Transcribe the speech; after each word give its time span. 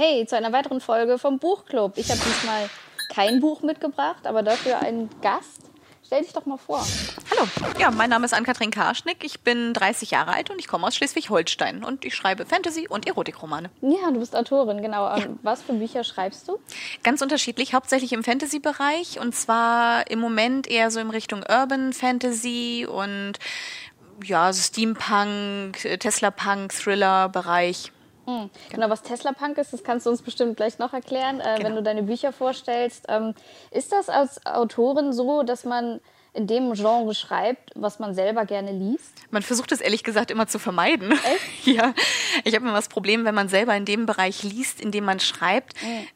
Hey, 0.00 0.24
zu 0.26 0.36
einer 0.36 0.52
weiteren 0.52 0.80
Folge 0.80 1.18
vom 1.18 1.40
Buchclub. 1.40 1.98
Ich 1.98 2.08
habe 2.08 2.20
diesmal 2.20 2.70
kein 3.12 3.40
Buch 3.40 3.62
mitgebracht, 3.62 4.28
aber 4.28 4.44
dafür 4.44 4.78
einen 4.78 5.10
Gast. 5.22 5.72
Stell 6.06 6.22
dich 6.22 6.32
doch 6.32 6.46
mal 6.46 6.56
vor. 6.56 6.86
Hallo, 7.32 7.48
ja, 7.80 7.90
mein 7.90 8.08
Name 8.08 8.24
ist 8.24 8.32
Ann-Kathrin 8.32 8.70
Karschnick. 8.70 9.24
Ich 9.24 9.40
bin 9.40 9.74
30 9.74 10.12
Jahre 10.12 10.34
alt 10.34 10.50
und 10.50 10.60
ich 10.60 10.68
komme 10.68 10.86
aus 10.86 10.94
Schleswig-Holstein 10.94 11.82
und 11.82 12.04
ich 12.04 12.14
schreibe 12.14 12.46
Fantasy- 12.46 12.86
und 12.86 13.08
Erotikromane. 13.08 13.70
Ja, 13.80 14.12
du 14.12 14.20
bist 14.20 14.36
Autorin, 14.36 14.82
genau. 14.82 15.16
Ja. 15.16 15.26
Was 15.42 15.62
für 15.62 15.72
Bücher 15.72 16.04
schreibst 16.04 16.46
du? 16.46 16.60
Ganz 17.02 17.20
unterschiedlich, 17.20 17.74
hauptsächlich 17.74 18.12
im 18.12 18.22
Fantasy-Bereich 18.22 19.18
und 19.18 19.34
zwar 19.34 20.08
im 20.08 20.20
Moment 20.20 20.68
eher 20.68 20.92
so 20.92 21.00
in 21.00 21.10
Richtung 21.10 21.40
Urban 21.40 21.92
Fantasy 21.92 22.86
und 22.88 23.32
ja, 24.22 24.52
Steampunk, 24.52 25.78
Tesla-Punk, 25.98 26.72
Thriller-Bereich. 26.72 27.90
Hm. 28.28 28.50
Genau, 28.68 28.90
was 28.90 29.02
Tesla 29.02 29.32
Punk 29.32 29.56
ist, 29.56 29.72
das 29.72 29.82
kannst 29.82 30.04
du 30.04 30.10
uns 30.10 30.20
bestimmt 30.20 30.58
gleich 30.58 30.78
noch 30.78 30.92
erklären, 30.92 31.40
äh, 31.40 31.54
genau. 31.56 31.68
wenn 31.68 31.76
du 31.76 31.82
deine 31.82 32.02
Bücher 32.02 32.30
vorstellst. 32.30 33.06
Ähm, 33.08 33.34
ist 33.70 33.90
das 33.90 34.10
als 34.10 34.44
Autorin 34.44 35.14
so, 35.14 35.42
dass 35.42 35.64
man 35.64 36.00
in 36.34 36.46
dem 36.46 36.74
Genre 36.74 37.14
schreibt, 37.14 37.70
was 37.74 37.98
man 38.00 38.14
selber 38.14 38.44
gerne 38.44 38.70
liest? 38.70 39.14
Man 39.30 39.42
versucht 39.42 39.72
es 39.72 39.80
ehrlich 39.80 40.04
gesagt 40.04 40.30
immer 40.30 40.46
zu 40.46 40.58
vermeiden. 40.58 41.10
Echt? 41.12 41.66
ja. 41.66 41.94
Ich 42.44 42.54
habe 42.54 42.66
immer 42.66 42.74
das 42.74 42.88
Problem, 42.88 43.24
wenn 43.24 43.34
man 43.34 43.48
selber 43.48 43.74
in 43.74 43.86
dem 43.86 44.04
Bereich 44.04 44.42
liest, 44.42 44.78
in 44.78 44.90
dem 44.90 45.04
man 45.04 45.20
schreibt, 45.20 45.82
mhm 45.82 46.06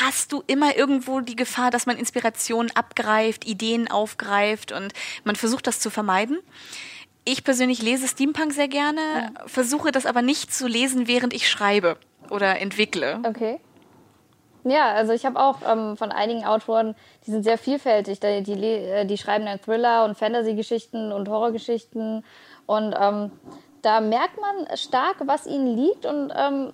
hast 0.00 0.32
du 0.32 0.42
immer 0.46 0.76
irgendwo 0.76 1.20
die 1.20 1.36
Gefahr, 1.36 1.70
dass 1.70 1.84
man 1.84 1.98
Inspiration 1.98 2.70
abgreift, 2.74 3.46
Ideen 3.46 3.90
aufgreift 3.90 4.72
und 4.72 4.94
man 5.24 5.36
versucht 5.36 5.66
das 5.66 5.78
zu 5.78 5.90
vermeiden. 5.90 6.38
Ich 7.24 7.44
persönlich 7.44 7.82
lese 7.82 8.06
Steampunk 8.06 8.52
sehr 8.52 8.68
gerne, 8.68 9.00
ja. 9.00 9.46
versuche 9.46 9.92
das 9.92 10.06
aber 10.06 10.22
nicht 10.22 10.54
zu 10.54 10.66
lesen, 10.66 11.08
während 11.08 11.32
ich 11.32 11.48
schreibe 11.48 11.96
oder 12.30 12.60
entwickle. 12.60 13.20
Okay. 13.26 13.60
Ja, 14.64 14.92
also 14.94 15.12
ich 15.12 15.26
habe 15.26 15.38
auch 15.38 15.58
ähm, 15.66 15.96
von 15.96 16.10
einigen 16.10 16.44
Autoren, 16.44 16.94
die 17.26 17.30
sind 17.30 17.42
sehr 17.42 17.58
vielfältig. 17.58 18.20
Die, 18.20 18.42
die, 18.42 18.62
äh, 18.62 19.04
die 19.04 19.18
schreiben 19.18 19.44
dann 19.44 19.60
Thriller 19.60 20.04
und 20.04 20.16
Fantasy-Geschichten 20.16 21.12
und 21.12 21.28
Horrorgeschichten. 21.28 22.24
Und 22.66 22.94
ähm, 22.98 23.30
da 23.82 24.00
merkt 24.00 24.40
man 24.40 24.76
stark, 24.76 25.16
was 25.26 25.46
ihnen 25.46 25.76
liegt 25.76 26.06
und 26.06 26.32
ähm, 26.34 26.72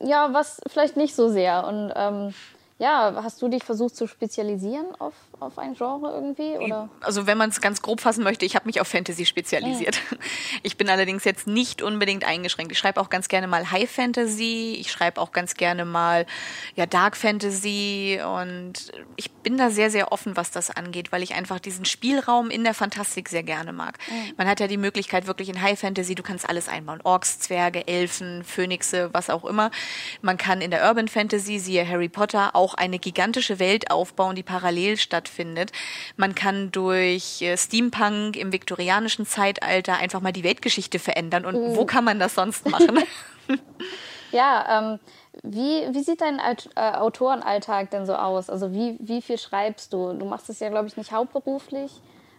ja, 0.00 0.32
was 0.32 0.60
vielleicht 0.66 0.96
nicht 0.96 1.14
so 1.14 1.28
sehr. 1.28 1.66
Und 1.66 1.92
ähm, 1.94 2.34
ja, 2.78 3.20
hast 3.22 3.40
du 3.42 3.48
dich 3.48 3.62
versucht 3.62 3.96
zu 3.96 4.06
spezialisieren 4.06 4.86
auf, 4.98 5.14
auf 5.44 5.58
ein 5.58 5.74
Genre 5.74 6.12
irgendwie? 6.12 6.56
Oder? 6.56 6.88
Also 7.00 7.26
wenn 7.26 7.38
man 7.38 7.50
es 7.50 7.60
ganz 7.60 7.82
grob 7.82 8.00
fassen 8.00 8.24
möchte, 8.24 8.44
ich 8.44 8.54
habe 8.54 8.66
mich 8.66 8.80
auf 8.80 8.88
Fantasy 8.88 9.26
spezialisiert. 9.26 10.00
Mhm. 10.10 10.18
Ich 10.62 10.76
bin 10.76 10.88
allerdings 10.88 11.24
jetzt 11.24 11.46
nicht 11.46 11.82
unbedingt 11.82 12.24
eingeschränkt. 12.24 12.72
Ich 12.72 12.78
schreibe 12.78 13.00
auch 13.00 13.10
ganz 13.10 13.28
gerne 13.28 13.46
mal 13.46 13.70
High 13.70 13.90
Fantasy, 13.90 14.76
ich 14.80 14.90
schreibe 14.90 15.20
auch 15.20 15.32
ganz 15.32 15.54
gerne 15.54 15.84
mal 15.84 16.26
ja, 16.74 16.86
Dark 16.86 17.16
Fantasy 17.16 18.20
und 18.24 18.92
ich 19.16 19.30
bin 19.30 19.58
da 19.58 19.70
sehr, 19.70 19.90
sehr 19.90 20.12
offen, 20.12 20.36
was 20.36 20.50
das 20.50 20.70
angeht, 20.70 21.12
weil 21.12 21.22
ich 21.22 21.34
einfach 21.34 21.60
diesen 21.60 21.84
Spielraum 21.84 22.50
in 22.50 22.64
der 22.64 22.72
Fantastik 22.74 23.28
sehr 23.28 23.42
gerne 23.42 23.72
mag. 23.72 23.98
Mhm. 24.08 24.34
Man 24.36 24.48
hat 24.48 24.60
ja 24.60 24.66
die 24.66 24.76
Möglichkeit 24.76 25.26
wirklich 25.26 25.48
in 25.48 25.60
High 25.60 25.78
Fantasy, 25.78 26.14
du 26.14 26.22
kannst 26.22 26.48
alles 26.48 26.68
einbauen. 26.68 27.00
Orks, 27.04 27.40
Zwerge, 27.40 27.86
Elfen, 27.86 28.42
Phönixe, 28.44 29.10
was 29.12 29.28
auch 29.28 29.44
immer. 29.44 29.70
Man 30.22 30.38
kann 30.38 30.60
in 30.60 30.70
der 30.70 30.88
Urban 30.88 31.08
Fantasy, 31.08 31.58
siehe 31.58 31.86
Harry 31.86 32.08
Potter, 32.08 32.54
auch 32.54 32.74
eine 32.74 32.98
gigantische 32.98 33.58
Welt 33.58 33.90
aufbauen, 33.90 34.36
die 34.36 34.42
parallel 34.42 34.96
stattfindet. 34.96 35.33
Man 36.16 36.34
kann 36.34 36.70
durch 36.72 37.42
äh, 37.42 37.56
Steampunk 37.56 38.36
im 38.36 38.52
viktorianischen 38.52 39.26
Zeitalter 39.26 39.96
einfach 39.96 40.20
mal 40.20 40.32
die 40.32 40.44
Weltgeschichte 40.44 40.98
verändern. 40.98 41.44
Und 41.44 41.54
mhm. 41.54 41.76
wo 41.76 41.84
kann 41.84 42.04
man 42.04 42.18
das 42.18 42.34
sonst 42.34 42.68
machen? 42.68 43.02
ja, 44.32 44.92
ähm, 44.92 44.98
wie, 45.42 45.86
wie 45.92 46.02
sieht 46.02 46.20
dein 46.20 46.40
Alt 46.40 46.70
äh, 46.76 46.92
Autorenalltag 46.92 47.90
denn 47.90 48.06
so 48.06 48.14
aus? 48.14 48.48
Also 48.50 48.72
wie, 48.72 48.96
wie 49.00 49.22
viel 49.22 49.38
schreibst 49.38 49.92
du? 49.92 50.12
Du 50.12 50.24
machst 50.24 50.48
es 50.48 50.60
ja, 50.60 50.68
glaube 50.68 50.86
ich, 50.86 50.96
nicht 50.96 51.12
hauptberuflich. 51.12 51.90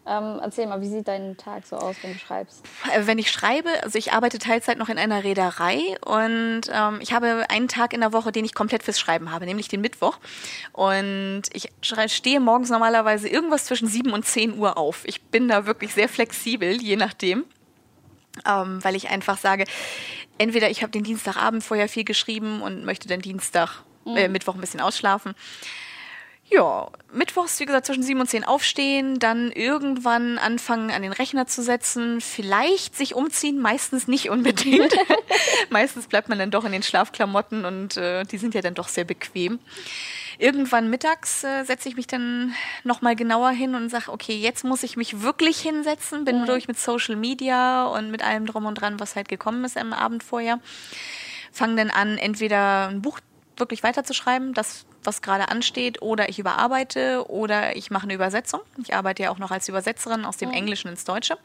Ähm, 0.08 0.40
erzähl 0.42 0.68
mal, 0.68 0.82
wie 0.82 0.88
sieht 0.88 1.08
dein 1.08 1.36
Tag 1.36 1.66
so 1.66 1.78
aus, 1.78 1.96
wenn 2.04 2.14
du 2.14 2.20
schreibst? 2.20 2.64
Äh, 2.94 3.08
wenn 3.08 3.18
ich 3.18 3.32
schreibe, 3.32 3.70
also 3.84 3.98
ich 3.98 4.14
arbeite 4.14 4.38
Teilzeit 4.38 4.78
noch 4.78 4.90
in 4.90 5.00
einer 5.00 5.24
Reederei 5.24 5.80
und 6.06 6.62
ähm, 6.72 7.00
ich 7.02 7.12
habe 7.12 7.46
einen 7.50 7.68
Tag 7.68 7.92
in 7.92 8.02
der 8.02 8.14
Woche, 8.14 8.32
den 8.32 8.46
ich 8.46 8.54
komplett 8.54 8.84
fürs 8.84 9.00
Schreiben 9.00 9.32
habe, 9.32 9.46
nämlich 9.46 9.68
den 9.68 9.82
Mittwoch. 9.82 10.20
Und 10.74 11.44
ich 11.54 11.72
stehe 11.82 12.40
morgens 12.40 12.70
normalerweise 12.70 13.28
irgendwas 13.28 13.66
zwischen 13.66 13.88
7 13.88 14.14
und 14.14 14.26
10 14.26 14.60
Uhr 14.60 14.78
auf. 14.78 15.02
Ich 15.06 15.24
bin 15.24 15.48
da 15.48 15.66
wirklich 15.66 15.96
sehr 15.96 16.08
flexibel, 16.08 16.80
je 16.80 16.98
nachdem. 16.98 17.46
Ähm, 18.48 18.84
weil 18.84 18.96
ich 18.96 19.10
einfach 19.10 19.38
sage, 19.38 19.64
entweder 20.38 20.70
ich 20.70 20.84
habe 20.84 20.92
den 20.92 21.04
Dienstagabend 21.04 21.64
vorher 21.64 21.90
viel 21.90 22.04
geschrieben 22.04 22.62
und 22.62 22.86
möchte 22.86 23.08
den 23.08 23.22
Dienstag, 23.22 23.84
äh, 24.06 24.28
mhm. 24.28 24.34
Mittwoch 24.34 24.54
ein 24.54 24.62
bisschen 24.62 24.82
ausschlafen 24.82 25.34
ja, 26.48 26.90
mittwochs, 27.12 27.60
wie 27.60 27.66
gesagt, 27.66 27.88
zwischen 27.88 28.04
sieben 28.04 28.20
und 28.20 28.30
zehn 28.30 28.44
aufstehen, 28.44 29.18
dann 29.18 29.52
irgendwann 29.52 30.38
anfangen, 30.38 30.92
an 30.92 31.02
den 31.02 31.12
Rechner 31.12 31.48
zu 31.48 31.64
setzen, 31.64 32.22
vielleicht 32.22 32.96
sich 32.96 33.16
umziehen, 33.16 33.60
meistens 33.60 34.08
nicht 34.08 34.30
unbedingt. 34.30 34.94
meistens 35.70 36.08
bleibt 36.08 36.30
man 36.30 36.38
dann 36.38 36.52
doch 36.52 36.64
in 36.64 36.72
den 36.72 36.84
Schlafklamotten 36.84 37.66
und 37.66 37.98
äh, 37.98 38.24
die 38.26 38.38
sind 38.38 38.54
ja 38.54 38.62
dann 38.62 38.76
doch 38.76 38.90
sehr 38.90 39.06
bequem. 39.06 39.60
Irgendwann 40.38 40.90
mittags 40.90 41.44
äh, 41.44 41.64
setze 41.64 41.90
ich 41.90 41.96
mich 41.96 42.08
dann 42.08 42.54
nochmal 42.84 43.16
genauer 43.16 43.52
hin 43.52 43.74
und 43.74 43.90
sage, 43.90 44.12
okay, 44.12 44.36
jetzt 44.36 44.64
muss 44.64 44.84
ich 44.84 44.98
mich 44.98 45.22
wirklich 45.22 45.60
hinsetzen, 45.60 46.26
bin 46.26 46.42
mhm. 46.42 46.46
durch 46.46 46.68
mit 46.68 46.78
Social 46.78 47.16
Media 47.16 47.86
und 47.86 48.12
mit 48.12 48.24
allem 48.24 48.46
drum 48.46 48.66
und 48.66 48.76
dran, 48.76 49.00
was 49.00 49.16
halt 49.16 49.30
gekommen 49.30 49.64
ist 49.64 49.78
am 49.78 49.94
Abend 49.94 50.24
vorher. 50.24 50.60
Fange 51.52 51.78
dann 51.78 51.90
an, 51.90 52.18
entweder 52.18 52.90
ein 52.90 53.02
Buch 53.02 53.20
wirklich 53.58 53.82
weiterzuschreiben, 53.82 54.54
das 54.54 54.86
was 55.06 55.22
gerade 55.22 55.50
ansteht, 55.50 56.02
oder 56.02 56.30
ich 56.30 56.40
überarbeite 56.40 57.30
oder 57.30 57.76
ich 57.76 57.92
mache 57.92 58.04
eine 58.04 58.14
Übersetzung. 58.14 58.62
Ich 58.82 58.94
arbeite 58.94 59.24
ja 59.24 59.32
auch 59.32 59.38
noch 59.38 59.52
als 59.52 59.68
Übersetzerin 59.70 60.26
aus 60.26 60.38
dem 60.38 60.50
mhm. 60.50 60.56
Englischen 60.56 60.88
ins 60.90 61.04
Deutsche. 61.06 61.38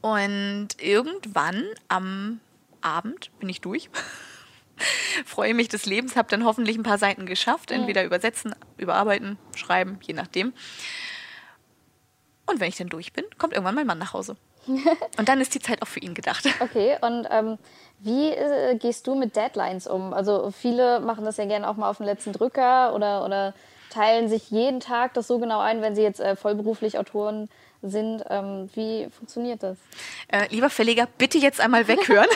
Und 0.00 0.68
irgendwann 0.80 1.64
am 1.88 2.40
Abend 2.80 3.30
bin 3.40 3.48
ich 3.48 3.60
durch. 3.60 3.90
Freue 5.24 5.54
mich 5.54 5.68
des 5.68 5.86
Lebens, 5.86 6.16
habe 6.16 6.28
dann 6.28 6.44
hoffentlich 6.44 6.76
ein 6.76 6.82
paar 6.82 6.98
Seiten 6.98 7.26
geschafft, 7.26 7.70
entweder 7.70 8.04
übersetzen, 8.04 8.54
überarbeiten, 8.76 9.38
schreiben, 9.54 9.98
je 10.02 10.14
nachdem. 10.14 10.52
Und 12.44 12.60
wenn 12.60 12.68
ich 12.68 12.76
dann 12.76 12.88
durch 12.88 13.12
bin, 13.12 13.24
kommt 13.38 13.54
irgendwann 13.54 13.74
mein 13.74 13.86
Mann 13.86 13.98
nach 13.98 14.12
Hause. 14.12 14.36
Und 15.18 15.28
dann 15.28 15.40
ist 15.40 15.54
die 15.54 15.60
Zeit 15.60 15.82
auch 15.82 15.88
für 15.88 16.00
ihn 16.00 16.14
gedacht. 16.14 16.44
Okay, 16.60 16.96
und 17.00 17.26
ähm, 17.30 17.58
wie 18.00 18.30
äh, 18.30 18.76
gehst 18.76 19.06
du 19.06 19.14
mit 19.14 19.36
Deadlines 19.36 19.86
um? 19.86 20.12
Also 20.12 20.50
viele 20.50 21.00
machen 21.00 21.24
das 21.24 21.36
ja 21.36 21.44
gerne 21.46 21.68
auch 21.68 21.76
mal 21.76 21.88
auf 21.88 21.98
den 21.98 22.06
letzten 22.06 22.32
Drücker 22.32 22.94
oder, 22.94 23.24
oder 23.24 23.54
teilen 23.90 24.28
sich 24.28 24.50
jeden 24.50 24.80
Tag 24.80 25.14
das 25.14 25.26
so 25.26 25.38
genau 25.38 25.60
ein, 25.60 25.80
wenn 25.82 25.94
sie 25.94 26.02
jetzt 26.02 26.20
äh, 26.20 26.36
vollberuflich 26.36 26.98
Autoren 26.98 27.48
sind. 27.82 28.22
Ähm, 28.28 28.68
wie 28.74 29.08
funktioniert 29.10 29.62
das? 29.62 29.78
Äh, 30.28 30.46
lieber 30.50 30.70
Verleger, 30.70 31.06
bitte 31.18 31.38
jetzt 31.38 31.60
einmal 31.60 31.88
weghören. 31.88 32.28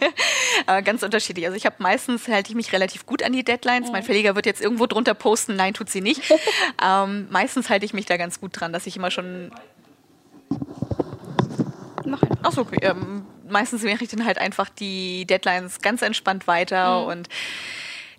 äh, 0.66 0.82
ganz 0.82 1.02
unterschiedlich. 1.02 1.46
Also 1.46 1.56
ich 1.56 1.66
habe 1.66 1.76
meistens 1.78 2.28
halte 2.28 2.50
ich 2.50 2.56
mich 2.56 2.72
relativ 2.72 3.06
gut 3.06 3.22
an 3.22 3.32
die 3.32 3.44
Deadlines. 3.44 3.88
Mhm. 3.88 3.92
Mein 3.92 4.02
Verleger 4.02 4.34
wird 4.34 4.46
jetzt 4.46 4.60
irgendwo 4.60 4.86
drunter 4.86 5.14
posten, 5.14 5.56
nein, 5.56 5.74
tut 5.74 5.90
sie 5.90 6.00
nicht. 6.00 6.22
ähm, 6.84 7.28
meistens 7.30 7.70
halte 7.70 7.86
ich 7.86 7.94
mich 7.94 8.06
da 8.06 8.16
ganz 8.16 8.40
gut 8.40 8.60
dran, 8.60 8.72
dass 8.72 8.86
ich 8.86 8.96
immer 8.96 9.10
schon 9.10 9.50
noch 12.10 12.22
ein. 12.22 12.44
Achso, 12.44 12.62
okay. 12.62 12.78
Ähm, 12.82 13.24
meistens 13.48 13.82
mache 13.82 14.04
ich 14.04 14.10
dann 14.10 14.24
halt 14.24 14.38
einfach 14.38 14.68
die 14.68 15.26
Deadlines 15.26 15.80
ganz 15.80 16.02
entspannt 16.02 16.46
weiter 16.46 17.02
mhm. 17.02 17.06
und 17.08 17.28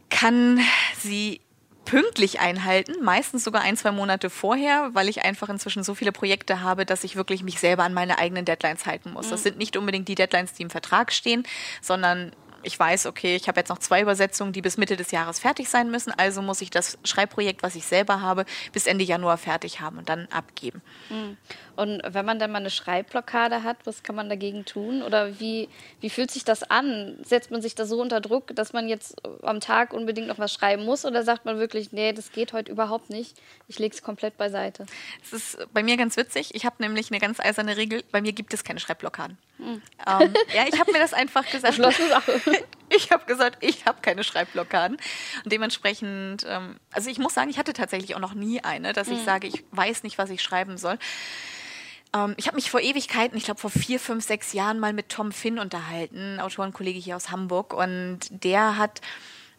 kann 0.10 0.60
sie 0.98 1.42
pünktlich 1.86 2.40
einhalten, 2.40 3.04
meistens 3.04 3.44
sogar 3.44 3.64
ein, 3.64 3.76
zwei 3.76 3.92
Monate 3.92 4.30
vorher, 4.30 4.92
weil 4.94 5.10
ich 5.10 5.26
einfach 5.26 5.50
inzwischen 5.50 5.84
so 5.84 5.96
viele 5.96 6.12
Projekte 6.12 6.62
habe, 6.62 6.86
dass 6.86 7.04
ich 7.04 7.16
wirklich 7.16 7.42
mich 7.42 7.60
selber 7.60 7.84
an 7.84 7.96
meine 7.96 8.20
eigenen 8.20 8.46
Deadlines 8.46 8.86
halten 8.86 9.12
muss. 9.12 9.28
Mhm. 9.28 9.32
Das 9.32 9.44
sind 9.44 9.58
nicht 9.58 9.76
unbedingt 9.76 10.08
die 10.08 10.14
Deadlines, 10.14 10.54
die 10.54 10.62
im 10.62 10.70
Vertrag 10.70 11.12
stehen, 11.12 11.44
sondern 11.82 12.32
ich 12.64 12.80
weiß, 12.80 13.06
okay, 13.06 13.36
ich 13.36 13.48
habe 13.48 13.60
jetzt 13.60 13.70
noch 13.70 13.80
zwei 13.80 14.02
Übersetzungen, 14.02 14.54
die 14.54 14.62
bis 14.62 14.78
Mitte 14.78 14.96
des 14.96 15.12
Jahres 15.12 15.40
fertig 15.40 15.70
sein 15.70 15.92
müssen, 15.92 16.12
also 16.12 16.42
muss 16.42 16.62
ich 16.62 16.70
das 16.70 16.98
Schreibprojekt, 17.04 17.64
was 17.64 17.76
ich 17.76 17.86
selber 17.86 18.22
habe, 18.22 18.46
bis 18.74 18.88
Ende 18.88 19.04
Januar 19.04 19.38
fertig 19.38 19.82
haben 19.82 19.98
und 19.98 20.10
dann 20.10 20.28
abgeben. 20.32 20.82
Mhm. 21.10 21.38
Und 21.80 22.02
wenn 22.06 22.26
man 22.26 22.40
dann 22.40 22.52
mal 22.52 22.58
eine 22.58 22.70
Schreibblockade 22.70 23.64
hat, 23.64 23.78
was 23.86 24.04
kann 24.04 24.14
man 24.14 24.28
dagegen 24.28 24.66
tun? 24.66 25.02
Oder 25.02 25.40
wie, 25.40 25.70
wie 26.02 26.10
fühlt 26.10 26.30
sich 26.30 26.44
das 26.44 26.70
an? 26.70 27.18
Setzt 27.24 27.52
man 27.52 27.62
sich 27.62 27.74
da 27.74 27.86
so 27.86 28.02
unter 28.02 28.20
Druck, 28.20 28.54
dass 28.54 28.74
man 28.74 28.90
jetzt 28.90 29.16
am 29.44 29.62
Tag 29.62 29.94
unbedingt 29.94 30.28
noch 30.28 30.40
was 30.40 30.54
schreiben 30.54 30.84
muss? 30.84 31.06
Oder 31.06 31.24
sagt 31.24 31.46
man 31.46 31.58
wirklich, 31.58 31.94
nee, 31.94 32.12
das 32.12 32.34
geht 32.34 32.52
heute 32.52 32.70
überhaupt 32.70 33.10
nicht, 33.10 33.38
ich 33.70 33.80
lege 33.80 33.96
es 33.96 34.02
komplett 34.02 34.36
beiseite? 34.38 34.88
Es 35.24 35.32
ist 35.32 35.74
bei 35.74 35.82
mir 35.82 35.96
ganz 35.96 36.18
witzig. 36.18 36.54
Ich 36.54 36.66
habe 36.66 36.76
nämlich 36.80 37.12
eine 37.12 37.20
ganz 37.22 37.40
eiserne 37.40 37.78
Regel, 37.78 38.04
bei 38.12 38.20
mir 38.20 38.34
gibt 38.34 38.54
es 38.54 38.66
keine 38.66 38.82
Schreibblockaden. 38.82 39.38
Hm. 39.60 39.82
Ähm, 40.06 40.34
ja, 40.54 40.66
ich 40.68 40.80
habe 40.80 40.92
mir 40.92 41.00
das 41.00 41.14
einfach 41.14 41.46
gesagt. 41.52 41.76
Sache. 41.76 42.42
ich 42.90 43.12
habe 43.12 43.26
gesagt, 43.26 43.58
ich 43.62 43.86
habe 43.86 44.02
keine 44.02 44.24
Schreibblockaden. 44.24 44.98
Und 45.44 45.52
dementsprechend, 45.52 46.46
ähm, 46.48 46.80
also 46.92 47.10
ich 47.10 47.18
muss 47.18 47.34
sagen, 47.34 47.50
ich 47.50 47.58
hatte 47.58 47.74
tatsächlich 47.74 48.16
auch 48.16 48.20
noch 48.20 48.34
nie 48.34 48.64
eine, 48.64 48.94
dass 48.94 49.08
ich 49.08 49.24
sage, 49.24 49.48
ich 49.48 49.64
weiß 49.72 50.04
nicht, 50.04 50.18
was 50.18 50.30
ich 50.30 50.42
schreiben 50.42 50.78
soll. 50.78 50.98
Ähm, 52.14 52.34
ich 52.38 52.48
habe 52.48 52.56
mich 52.56 52.72
vor 52.72 52.82
Ewigkeiten, 52.82 53.38
ich 53.38 53.46
glaube 53.46 53.60
vor 53.60 53.70
vier, 53.70 54.00
fünf, 54.00 54.26
sechs 54.26 54.54
Jahren 54.54 54.80
mal 54.80 54.94
mit 54.94 55.10
Tom 55.10 55.32
Finn 55.32 55.60
unterhalten, 55.60 56.40
Autorenkollege 56.40 57.00
hier 57.00 57.16
aus 57.16 57.32
Hamburg. 57.32 57.74
Und 57.74 58.20
der 58.30 58.78
hat 58.78 59.02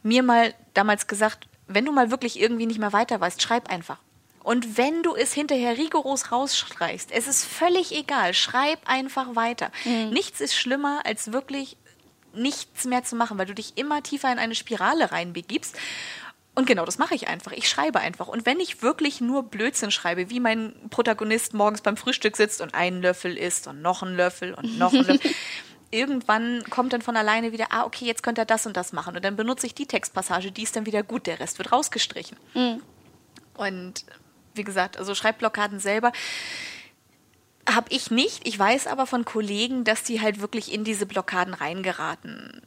mir 0.03 0.23
mal 0.23 0.55
damals 0.75 1.07
gesagt, 1.07 1.47
wenn 1.67 1.85
du 1.85 1.93
mal 1.93 2.11
wirklich 2.11 2.41
irgendwie 2.41 2.67
nicht 2.67 2.81
mehr 2.81 2.93
weiter 2.93 3.21
weißt, 3.21 3.41
schreib 3.41 3.71
einfach. 3.71 3.99
Und 4.43 4.79
wenn 4.79 5.03
du 5.03 5.15
es 5.15 5.35
hinterher 5.35 5.77
rigoros 5.77 6.33
rausstreichst, 6.33 7.13
es 7.13 7.29
ist 7.29 7.45
völlig 7.45 7.95
egal, 7.95 8.33
schreib 8.33 8.79
einfach 8.87 9.37
weiter. 9.37 9.71
Mhm. 9.85 10.11
Nichts 10.11 10.41
ist 10.41 10.55
schlimmer, 10.55 11.03
als 11.05 11.33
wirklich 11.33 11.77
nichts 12.35 12.85
mehr 12.85 13.05
zu 13.05 13.17
machen, 13.17 13.39
weil 13.39 13.47
du 13.47 13.55
dich 13.55 13.77
immer 13.77 14.03
tiefer 14.03 14.31
in 14.33 14.39
eine 14.39 14.55
Spirale 14.55 15.13
reinbegibst. 15.13 15.77
Und 16.55 16.67
genau 16.67 16.85
das 16.85 16.99
mache 16.99 17.15
ich 17.15 17.29
einfach. 17.29 17.53
Ich 17.53 17.69
schreibe 17.69 18.01
einfach. 18.01 18.29
Und 18.29 18.45
wenn 18.45 18.61
ich 18.61 18.83
wirklich 18.83 19.21
nur 19.21 19.45
Blödsinn 19.45 19.91
schreibe, 19.91 20.31
wie 20.31 20.41
mein 20.41 20.75
Protagonist 20.91 21.55
morgens 21.55 21.81
beim 21.81 21.97
Frühstück 21.97 22.37
sitzt 22.37 22.61
und 22.61 22.75
einen 22.75 23.01
Löffel 23.03 23.37
isst 23.37 23.67
und 23.67 23.83
noch 23.83 24.03
einen 24.03 24.17
Löffel 24.17 24.55
und 24.55 24.79
noch 24.79 24.93
einen 24.93 25.05
Löffel, 25.05 25.31
irgendwann 25.91 26.65
kommt 26.69 26.93
dann 26.93 27.03
von 27.03 27.17
alleine 27.17 27.53
wieder, 27.53 27.69
ah, 27.71 27.85
okay, 27.85 28.05
jetzt 28.05 28.23
könnte 28.23 28.43
er 28.43 28.47
das 28.47 28.67
und 28.67 28.77
das 28.77 28.93
machen. 28.93 29.17
Und 29.17 29.25
dann 29.25 29.37
benutze 29.37 29.67
ich 29.67 29.75
die 29.75 29.87
Textpassage, 29.87 30.53
die 30.53 30.63
ist 30.63 30.77
dann 30.77 30.87
wieder 30.87 31.03
gut, 31.03 31.27
der 31.27 31.41
Rest 31.41 31.59
wird 31.59 31.73
rausgestrichen. 31.73 32.37
Mhm. 32.55 32.83
Und 33.55 34.05
wie 34.55 34.65
gesagt, 34.65 34.97
also 34.99 35.15
Schreibblockaden 35.15 35.79
selber 35.79 36.13
habe 37.69 37.89
ich 37.91 38.11
nicht. 38.11 38.47
Ich 38.47 38.59
weiß 38.59 38.87
aber 38.87 39.07
von 39.07 39.25
Kollegen, 39.25 39.85
dass 39.85 40.03
die 40.03 40.21
halt 40.21 40.41
wirklich 40.41 40.73
in 40.73 40.85
diese 40.85 41.07
Blockaden 41.07 41.55
reingeraten. 41.55 42.63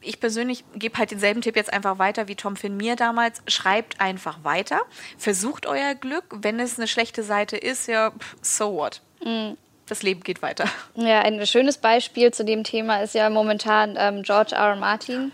Ich 0.00 0.20
persönlich 0.20 0.64
gebe 0.74 0.98
halt 0.98 1.10
denselben 1.10 1.40
Tipp 1.40 1.56
jetzt 1.56 1.72
einfach 1.72 1.98
weiter 1.98 2.28
wie 2.28 2.34
Tom 2.36 2.56
Finn 2.56 2.76
mir 2.76 2.94
damals. 2.94 3.42
Schreibt 3.46 4.00
einfach 4.00 4.44
weiter. 4.44 4.80
Versucht 5.16 5.66
euer 5.66 5.94
Glück. 5.94 6.24
Wenn 6.30 6.60
es 6.60 6.78
eine 6.78 6.88
schlechte 6.88 7.22
Seite 7.22 7.56
ist, 7.56 7.88
ja, 7.88 8.12
so 8.42 8.74
what. 8.74 9.00
Mhm 9.24 9.56
das 9.86 10.02
Leben 10.02 10.22
geht 10.22 10.42
weiter. 10.42 10.64
Ja, 10.94 11.20
ein 11.20 11.44
schönes 11.46 11.78
Beispiel 11.78 12.32
zu 12.32 12.44
dem 12.44 12.64
Thema 12.64 13.02
ist 13.02 13.14
ja 13.14 13.28
momentan 13.30 13.96
ähm, 13.98 14.22
George 14.22 14.54
R. 14.54 14.70
R. 14.70 14.76
Martin, 14.76 15.32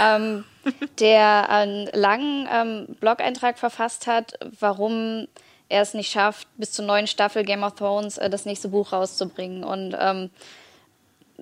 ähm, 0.00 0.44
der 1.00 1.50
einen 1.50 1.88
langen 1.92 2.48
ähm, 2.50 2.86
Blog-Eintrag 3.00 3.58
verfasst 3.58 4.06
hat, 4.06 4.38
warum 4.58 5.28
er 5.68 5.82
es 5.82 5.94
nicht 5.94 6.10
schafft, 6.10 6.48
bis 6.56 6.72
zur 6.72 6.84
neuen 6.84 7.06
Staffel 7.06 7.44
Game 7.44 7.62
of 7.62 7.74
Thrones 7.74 8.18
äh, 8.18 8.30
das 8.30 8.44
nächste 8.44 8.68
Buch 8.68 8.92
rauszubringen. 8.92 9.64
Und 9.64 9.96
ähm, 9.98 10.30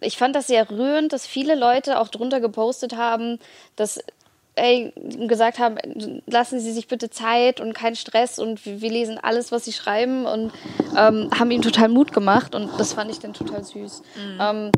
ich 0.01 0.17
fand 0.17 0.35
das 0.37 0.47
sehr 0.47 0.71
rührend, 0.71 1.13
dass 1.13 1.27
viele 1.27 1.55
Leute 1.55 2.01
auch 2.01 2.09
drunter 2.09 2.41
gepostet 2.41 2.97
haben, 2.97 3.39
dass 3.77 4.01
ey, 4.55 4.93
gesagt 5.27 5.59
haben, 5.59 5.79
lassen 6.27 6.61
Sie 6.61 6.73
sich 6.73 6.89
bitte 6.89 7.09
Zeit 7.11 7.61
und 7.61 7.73
keinen 7.73 7.97
Stress 7.97 8.39
und 8.39 8.65
wir, 8.67 8.81
wir 8.81 8.91
lesen 8.91 9.19
alles, 9.19 9.51
was 9.51 9.65
Sie 9.65 9.73
schreiben 9.73 10.27
und 10.27 10.53
ähm, 10.97 11.31
haben 11.39 11.51
ihm 11.51 11.63
total 11.63 11.89
Mut 11.89 12.13
gemacht 12.13 12.55
und 12.55 12.71
das 12.79 12.93
fand 12.93 13.11
ich 13.11 13.19
dann 13.19 13.33
total 13.33 13.65
süß. 13.65 14.03
Mhm. 14.17 14.39
Ähm, 14.41 14.73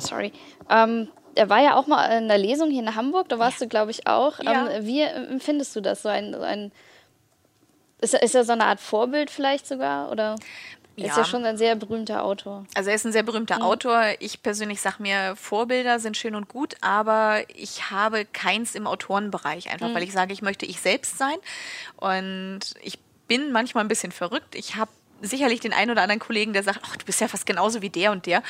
sorry. 0.00 0.32
Ähm, 0.68 1.08
er 1.36 1.48
war 1.48 1.62
ja 1.62 1.76
auch 1.76 1.86
mal 1.86 2.06
in 2.18 2.28
der 2.28 2.38
Lesung 2.38 2.70
hier 2.70 2.82
in 2.82 2.96
Hamburg, 2.96 3.28
da 3.28 3.38
warst 3.38 3.60
ja. 3.60 3.66
du, 3.66 3.68
glaube 3.68 3.90
ich, 3.90 4.06
auch. 4.06 4.40
Ja. 4.40 4.68
Ähm, 4.68 4.86
wie 4.86 5.02
empfindest 5.02 5.76
du 5.76 5.80
das? 5.80 6.02
So 6.02 6.08
ein, 6.08 6.32
so 6.32 6.40
ein 6.40 6.72
ist, 8.00 8.14
ist 8.14 8.34
er 8.34 8.44
so 8.44 8.52
eine 8.52 8.64
Art 8.64 8.80
Vorbild 8.80 9.30
vielleicht 9.30 9.66
sogar? 9.66 10.10
Oder? 10.10 10.36
Er 10.96 11.08
ist 11.08 11.16
ja 11.16 11.24
schon 11.24 11.44
ein 11.44 11.58
sehr 11.58 11.76
berühmter 11.76 12.24
Autor. 12.24 12.64
Also 12.74 12.88
er 12.88 12.96
ist 12.96 13.04
ein 13.04 13.12
sehr 13.12 13.22
berühmter 13.22 13.56
mhm. 13.56 13.62
Autor. 13.62 14.02
Ich 14.18 14.42
persönlich 14.42 14.80
sage 14.80 15.02
mir, 15.02 15.36
Vorbilder 15.36 15.98
sind 15.98 16.16
schön 16.16 16.34
und 16.34 16.48
gut, 16.48 16.74
aber 16.80 17.42
ich 17.54 17.90
habe 17.90 18.24
keins 18.24 18.74
im 18.74 18.86
Autorenbereich, 18.86 19.70
einfach 19.70 19.88
mhm. 19.88 19.94
weil 19.94 20.02
ich 20.02 20.12
sage, 20.12 20.32
ich 20.32 20.40
möchte 20.40 20.64
ich 20.64 20.80
selbst 20.80 21.18
sein. 21.18 21.36
Und 21.96 22.60
ich 22.82 22.98
bin 23.28 23.52
manchmal 23.52 23.84
ein 23.84 23.88
bisschen 23.88 24.12
verrückt. 24.12 24.54
Ich 24.54 24.76
habe 24.76 24.90
sicherlich 25.20 25.60
den 25.60 25.74
einen 25.74 25.90
oder 25.90 26.02
anderen 26.02 26.20
Kollegen, 26.20 26.54
der 26.54 26.62
sagt, 26.62 26.80
ach, 26.82 26.96
du 26.96 27.04
bist 27.04 27.20
ja 27.20 27.28
fast 27.28 27.44
genauso 27.44 27.82
wie 27.82 27.90
der 27.90 28.12
und 28.12 28.24
der. 28.24 28.42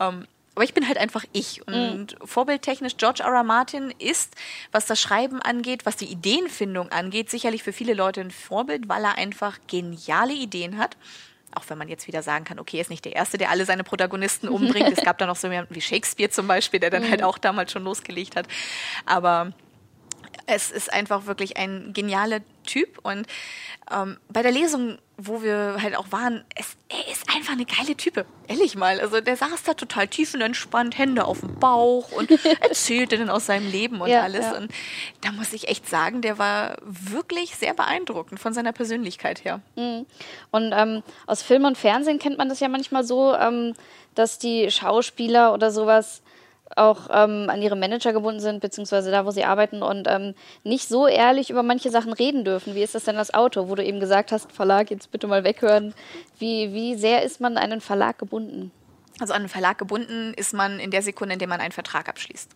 Ähm, 0.00 0.26
aber 0.54 0.64
ich 0.64 0.74
bin 0.74 0.86
halt 0.86 0.98
einfach 0.98 1.24
ich. 1.32 1.66
Und 1.66 2.20
mhm. 2.20 2.26
vorbildtechnisch, 2.26 2.96
George 2.98 3.22
R. 3.22 3.32
R. 3.32 3.42
Martin 3.42 3.92
ist, 3.98 4.34
was 4.70 4.86
das 4.86 5.00
Schreiben 5.00 5.40
angeht, 5.40 5.86
was 5.86 5.96
die 5.96 6.06
Ideenfindung 6.06 6.90
angeht, 6.90 7.30
sicherlich 7.30 7.62
für 7.62 7.72
viele 7.72 7.94
Leute 7.94 8.20
ein 8.20 8.30
Vorbild, 8.30 8.88
weil 8.88 9.04
er 9.04 9.16
einfach 9.16 9.58
geniale 9.66 10.34
Ideen 10.34 10.78
hat. 10.78 10.96
Auch 11.54 11.64
wenn 11.68 11.78
man 11.78 11.88
jetzt 11.88 12.06
wieder 12.06 12.22
sagen 12.22 12.44
kann, 12.44 12.58
okay, 12.58 12.78
er 12.78 12.82
ist 12.82 12.90
nicht 12.90 13.04
der 13.04 13.14
Erste, 13.14 13.38
der 13.38 13.50
alle 13.50 13.64
seine 13.64 13.84
Protagonisten 13.84 14.48
umbringt. 14.48 14.96
es 14.96 15.04
gab 15.04 15.18
da 15.18 15.26
noch 15.26 15.36
so 15.36 15.48
jemanden 15.48 15.74
wie 15.74 15.80
Shakespeare 15.80 16.30
zum 16.30 16.46
Beispiel, 16.46 16.80
der 16.80 16.90
dann 16.90 17.08
halt 17.08 17.20
mhm. 17.20 17.26
auch 17.26 17.38
damals 17.38 17.72
schon 17.72 17.84
losgelegt 17.84 18.36
hat. 18.36 18.46
Aber 19.06 19.52
es 20.46 20.70
ist 20.70 20.92
einfach 20.92 21.26
wirklich 21.26 21.56
ein 21.56 21.92
genialer 21.92 22.40
Typ 22.64 22.98
und 23.02 23.26
ähm, 23.90 24.18
bei 24.28 24.42
der 24.42 24.52
Lesung, 24.52 24.98
wo 25.16 25.42
wir 25.42 25.78
halt 25.80 25.96
auch 25.96 26.10
waren, 26.10 26.44
es, 26.54 26.76
einfach 27.34 27.52
eine 27.52 27.64
geile 27.64 27.96
Type. 27.96 28.26
Ehrlich 28.48 28.76
mal. 28.76 29.00
Also 29.00 29.20
der 29.20 29.36
saß 29.36 29.62
da 29.64 29.74
total 29.74 30.08
tiefenentspannt, 30.08 30.98
Hände 30.98 31.24
auf 31.24 31.40
dem 31.40 31.58
Bauch 31.58 32.10
und 32.12 32.30
erzählte 32.60 33.18
dann 33.18 33.30
aus 33.30 33.46
seinem 33.46 33.70
Leben 33.70 34.00
und 34.00 34.08
ja, 34.08 34.22
alles. 34.22 34.44
Ja. 34.44 34.56
Und 34.56 34.72
da 35.20 35.32
muss 35.32 35.52
ich 35.52 35.68
echt 35.68 35.88
sagen, 35.88 36.20
der 36.20 36.38
war 36.38 36.76
wirklich 36.82 37.56
sehr 37.56 37.74
beeindruckend 37.74 38.40
von 38.40 38.52
seiner 38.52 38.72
Persönlichkeit 38.72 39.44
her. 39.44 39.60
Mhm. 39.76 40.06
Und 40.50 40.72
ähm, 40.74 41.02
aus 41.26 41.42
Film 41.42 41.64
und 41.64 41.78
Fernsehen 41.78 42.18
kennt 42.18 42.38
man 42.38 42.48
das 42.48 42.60
ja 42.60 42.68
manchmal 42.68 43.04
so, 43.04 43.34
ähm, 43.34 43.74
dass 44.14 44.38
die 44.38 44.70
Schauspieler 44.70 45.54
oder 45.54 45.70
sowas 45.70 46.22
auch 46.76 47.08
ähm, 47.10 47.48
an 47.48 47.62
ihre 47.62 47.76
Manager 47.76 48.12
gebunden 48.12 48.40
sind, 48.40 48.60
beziehungsweise 48.60 49.10
da, 49.10 49.26
wo 49.26 49.30
sie 49.30 49.44
arbeiten 49.44 49.82
und 49.82 50.08
ähm, 50.08 50.34
nicht 50.64 50.88
so 50.88 51.06
ehrlich 51.06 51.50
über 51.50 51.62
manche 51.62 51.90
Sachen 51.90 52.12
reden 52.12 52.44
dürfen. 52.44 52.74
Wie 52.74 52.82
ist 52.82 52.94
das 52.94 53.04
denn 53.04 53.16
das 53.16 53.34
Auto, 53.34 53.68
wo 53.68 53.74
du 53.74 53.84
eben 53.84 54.00
gesagt 54.00 54.32
hast, 54.32 54.52
Verlag, 54.52 54.90
jetzt 54.90 55.10
bitte 55.10 55.26
mal 55.26 55.44
weghören. 55.44 55.94
Wie, 56.38 56.72
wie 56.72 56.94
sehr 56.94 57.22
ist 57.22 57.40
man 57.40 57.56
an 57.56 57.72
einen 57.72 57.80
Verlag 57.80 58.18
gebunden? 58.18 58.70
Also 59.20 59.34
an 59.34 59.40
einen 59.40 59.48
Verlag 59.48 59.78
gebunden 59.78 60.34
ist 60.36 60.54
man 60.54 60.80
in 60.80 60.90
der 60.90 61.02
Sekunde, 61.02 61.34
in 61.34 61.38
der 61.38 61.48
man 61.48 61.60
einen 61.60 61.72
Vertrag 61.72 62.08
abschließt. 62.08 62.50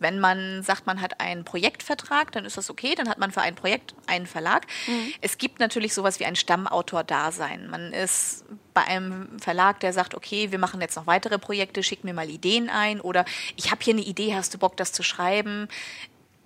Wenn 0.00 0.18
man 0.18 0.62
sagt, 0.62 0.86
man 0.86 1.00
hat 1.00 1.20
einen 1.20 1.44
Projektvertrag, 1.44 2.32
dann 2.32 2.44
ist 2.44 2.56
das 2.56 2.70
okay, 2.70 2.94
dann 2.96 3.08
hat 3.08 3.18
man 3.18 3.30
für 3.30 3.42
ein 3.42 3.54
Projekt 3.54 3.94
einen 4.06 4.26
Verlag. 4.26 4.66
Mhm. 4.86 5.12
Es 5.20 5.38
gibt 5.38 5.60
natürlich 5.60 5.94
sowas 5.94 6.18
wie 6.18 6.24
ein 6.24 6.36
Stammautor-Dasein. 6.36 7.68
Man 7.68 7.92
ist 7.92 8.44
bei 8.74 8.82
einem 8.82 9.38
Verlag, 9.38 9.78
der 9.80 9.92
sagt, 9.92 10.14
okay, 10.14 10.50
wir 10.50 10.58
machen 10.58 10.80
jetzt 10.80 10.96
noch 10.96 11.06
weitere 11.06 11.38
Projekte, 11.38 11.82
schick 11.82 12.02
mir 12.02 12.14
mal 12.14 12.30
Ideen 12.30 12.70
ein 12.70 13.00
oder 13.00 13.24
ich 13.56 13.70
habe 13.70 13.82
hier 13.84 13.94
eine 13.94 14.02
Idee, 14.02 14.34
hast 14.34 14.54
du 14.54 14.58
Bock, 14.58 14.76
das 14.76 14.92
zu 14.92 15.02
schreiben? 15.02 15.68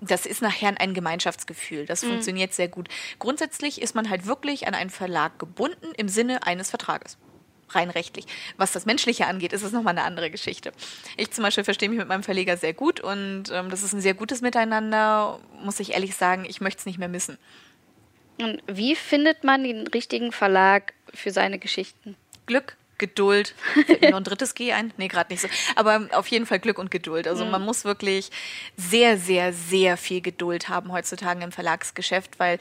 das 0.00 0.26
ist 0.26 0.42
nachher 0.42 0.74
ein 0.78 0.92
Gemeinschaftsgefühl. 0.92 1.86
Das 1.86 2.02
mhm. 2.02 2.08
funktioniert 2.08 2.52
sehr 2.52 2.68
gut. 2.68 2.88
Grundsätzlich 3.18 3.80
ist 3.80 3.94
man 3.94 4.10
halt 4.10 4.26
wirklich 4.26 4.66
an 4.66 4.74
einen 4.74 4.90
Verlag 4.90 5.38
gebunden 5.38 5.92
im 5.96 6.08
Sinne 6.08 6.46
eines 6.46 6.68
Vertrages 6.68 7.16
rein 7.70 7.90
rechtlich. 7.90 8.26
Was 8.56 8.72
das 8.72 8.86
Menschliche 8.86 9.26
angeht, 9.26 9.52
ist 9.52 9.62
es 9.62 9.72
nochmal 9.72 9.92
eine 9.96 10.04
andere 10.04 10.30
Geschichte. 10.30 10.72
Ich 11.16 11.30
zum 11.30 11.44
Beispiel 11.44 11.64
verstehe 11.64 11.88
mich 11.88 11.98
mit 11.98 12.08
meinem 12.08 12.22
Verleger 12.22 12.56
sehr 12.56 12.74
gut 12.74 13.00
und 13.00 13.44
ähm, 13.52 13.70
das 13.70 13.82
ist 13.82 13.92
ein 13.92 14.00
sehr 14.00 14.14
gutes 14.14 14.40
Miteinander, 14.40 15.40
muss 15.62 15.80
ich 15.80 15.94
ehrlich 15.94 16.14
sagen, 16.14 16.44
ich 16.48 16.60
möchte 16.60 16.80
es 16.80 16.86
nicht 16.86 16.98
mehr 16.98 17.08
missen. 17.08 17.38
Und 18.38 18.62
wie 18.66 18.96
findet 18.96 19.44
man 19.44 19.62
den 19.62 19.86
richtigen 19.86 20.32
Verlag 20.32 20.92
für 21.12 21.30
seine 21.30 21.58
Geschichten? 21.58 22.16
Glück, 22.46 22.76
Geduld. 22.98 23.54
Fällt 23.86 24.00
mir 24.00 24.10
noch 24.10 24.18
ein 24.18 24.24
drittes 24.24 24.54
G 24.54 24.72
ein? 24.72 24.92
Nee, 24.96 25.08
gerade 25.08 25.32
nicht 25.32 25.40
so. 25.40 25.48
Aber 25.76 26.08
auf 26.12 26.26
jeden 26.28 26.46
Fall 26.46 26.58
Glück 26.58 26.78
und 26.78 26.90
Geduld. 26.90 27.26
Also 27.26 27.44
mhm. 27.44 27.52
man 27.52 27.64
muss 27.64 27.84
wirklich 27.84 28.30
sehr, 28.76 29.18
sehr, 29.18 29.52
sehr 29.52 29.96
viel 29.96 30.20
Geduld 30.20 30.68
haben 30.68 30.92
heutzutage 30.92 31.42
im 31.42 31.52
Verlagsgeschäft, 31.52 32.38
weil 32.38 32.58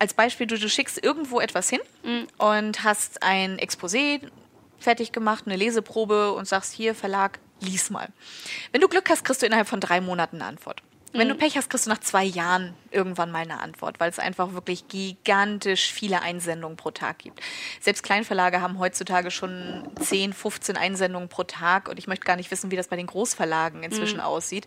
als 0.00 0.14
Beispiel, 0.14 0.46
du, 0.46 0.58
du 0.58 0.68
schickst 0.68 1.02
irgendwo 1.02 1.40
etwas 1.40 1.68
hin 1.68 1.80
mhm. 2.02 2.26
und 2.38 2.82
hast 2.82 3.22
ein 3.22 3.58
Exposé 3.58 4.20
fertig 4.78 5.12
gemacht, 5.12 5.44
eine 5.46 5.56
Leseprobe 5.56 6.32
und 6.32 6.48
sagst, 6.48 6.72
hier, 6.72 6.94
Verlag, 6.94 7.38
lies 7.60 7.90
mal. 7.90 8.08
Wenn 8.72 8.80
du 8.80 8.88
Glück 8.88 9.08
hast, 9.10 9.24
kriegst 9.24 9.42
du 9.42 9.46
innerhalb 9.46 9.68
von 9.68 9.80
drei 9.80 10.00
Monaten 10.00 10.36
eine 10.36 10.46
Antwort. 10.46 10.82
Wenn 11.12 11.26
mhm. 11.26 11.32
du 11.32 11.38
Pech 11.38 11.56
hast, 11.56 11.68
kriegst 11.68 11.86
du 11.86 11.90
nach 11.90 11.98
zwei 11.98 12.24
Jahren 12.24 12.74
irgendwann 12.90 13.30
mal 13.30 13.42
eine 13.42 13.60
Antwort, 13.60 13.98
weil 13.98 14.08
es 14.08 14.18
einfach 14.18 14.52
wirklich 14.52 14.86
gigantisch 14.88 15.92
viele 15.92 16.22
Einsendungen 16.22 16.76
pro 16.76 16.92
Tag 16.92 17.18
gibt. 17.18 17.40
Selbst 17.80 18.02
Kleinverlage 18.02 18.60
haben 18.62 18.78
heutzutage 18.78 19.30
schon 19.30 19.88
10, 20.00 20.32
15 20.32 20.76
Einsendungen 20.76 21.28
pro 21.28 21.42
Tag 21.42 21.88
und 21.88 21.98
ich 21.98 22.06
möchte 22.06 22.24
gar 22.24 22.36
nicht 22.36 22.50
wissen, 22.50 22.70
wie 22.70 22.76
das 22.76 22.88
bei 22.88 22.96
den 22.96 23.08
Großverlagen 23.08 23.82
inzwischen 23.82 24.18
mhm. 24.18 24.24
aussieht. 24.24 24.66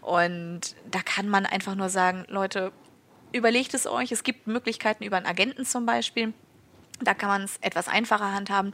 Und 0.00 0.74
da 0.90 1.00
kann 1.02 1.28
man 1.28 1.46
einfach 1.46 1.76
nur 1.76 1.88
sagen, 1.88 2.24
Leute, 2.28 2.72
überlegt 3.32 3.74
es 3.74 3.86
euch. 3.86 4.12
Es 4.12 4.24
gibt 4.24 4.46
Möglichkeiten 4.46 5.04
über 5.04 5.16
einen 5.16 5.26
Agenten 5.26 5.64
zum 5.64 5.86
Beispiel. 5.86 6.32
Da 7.00 7.12
kann 7.12 7.28
man 7.28 7.42
es 7.42 7.58
etwas 7.60 7.88
einfacher 7.88 8.32
handhaben. 8.32 8.72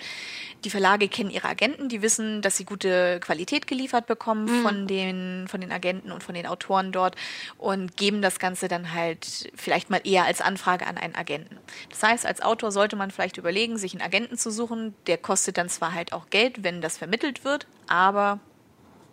Die 0.65 0.71
Verlage 0.71 1.09
kennen 1.09 1.31
ihre 1.31 1.49
Agenten, 1.49 1.89
die 1.89 2.03
wissen, 2.03 2.41
dass 2.41 2.57
sie 2.57 2.65
gute 2.65 3.19
Qualität 3.21 3.67
geliefert 3.67 4.07
bekommen 4.07 4.45
mhm. 4.45 4.63
von, 4.63 4.87
den, 4.87 5.49
von 5.49 5.61
den 5.61 5.73
Agenten 5.73 6.13
und 6.13 6.23
von 6.23 6.35
den 6.35 6.47
Autoren 6.47 6.93
dort 6.93 7.17
und 7.59 7.97
geben 7.97 8.23
das 8.23 8.39
Ganze 8.39 8.69
dann 8.69 8.95
halt 8.95 9.51
vielleicht 9.57 9.91
mal 9.91 10.01
eher 10.05 10.25
als 10.25 10.41
Anfrage 10.41 10.87
an 10.87 10.99
einen 10.99 11.17
Agenten. 11.17 11.59
Das 11.91 12.03
heißt, 12.05 12.25
als 12.25 12.41
Autor 12.43 12.71
sollte 12.71 12.95
man 12.95 13.11
vielleicht 13.11 13.39
überlegen, 13.39 13.77
sich 13.77 13.93
einen 13.93 14.03
Agenten 14.03 14.39
zu 14.39 14.53
suchen. 14.53 14.95
Der 15.09 15.19
kostet 15.19 15.59
dann 15.59 15.69
zwar 15.69 15.93
halt 15.93 16.13
auch 16.13 16.31
Geld, 16.31 16.63
wenn 16.63 16.81
das 16.81 16.99
vermittelt 16.99 17.45
wird, 17.45 17.67
aber 17.89 18.39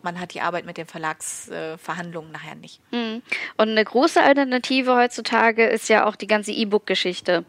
man 0.03 0.19
hat 0.19 0.33
die 0.33 0.41
Arbeit 0.41 0.65
mit 0.65 0.77
den 0.77 0.85
Verlagsverhandlungen 0.85 2.31
nachher 2.31 2.55
nicht. 2.55 2.79
Mhm. 2.91 3.21
Und 3.57 3.69
eine 3.69 3.83
große 3.83 4.21
Alternative 4.21 4.95
heutzutage 4.95 5.65
ist 5.67 5.89
ja 5.89 6.05
auch 6.05 6.15
die 6.15 6.27
ganze 6.27 6.51
E-Book-Geschichte. 6.51 7.45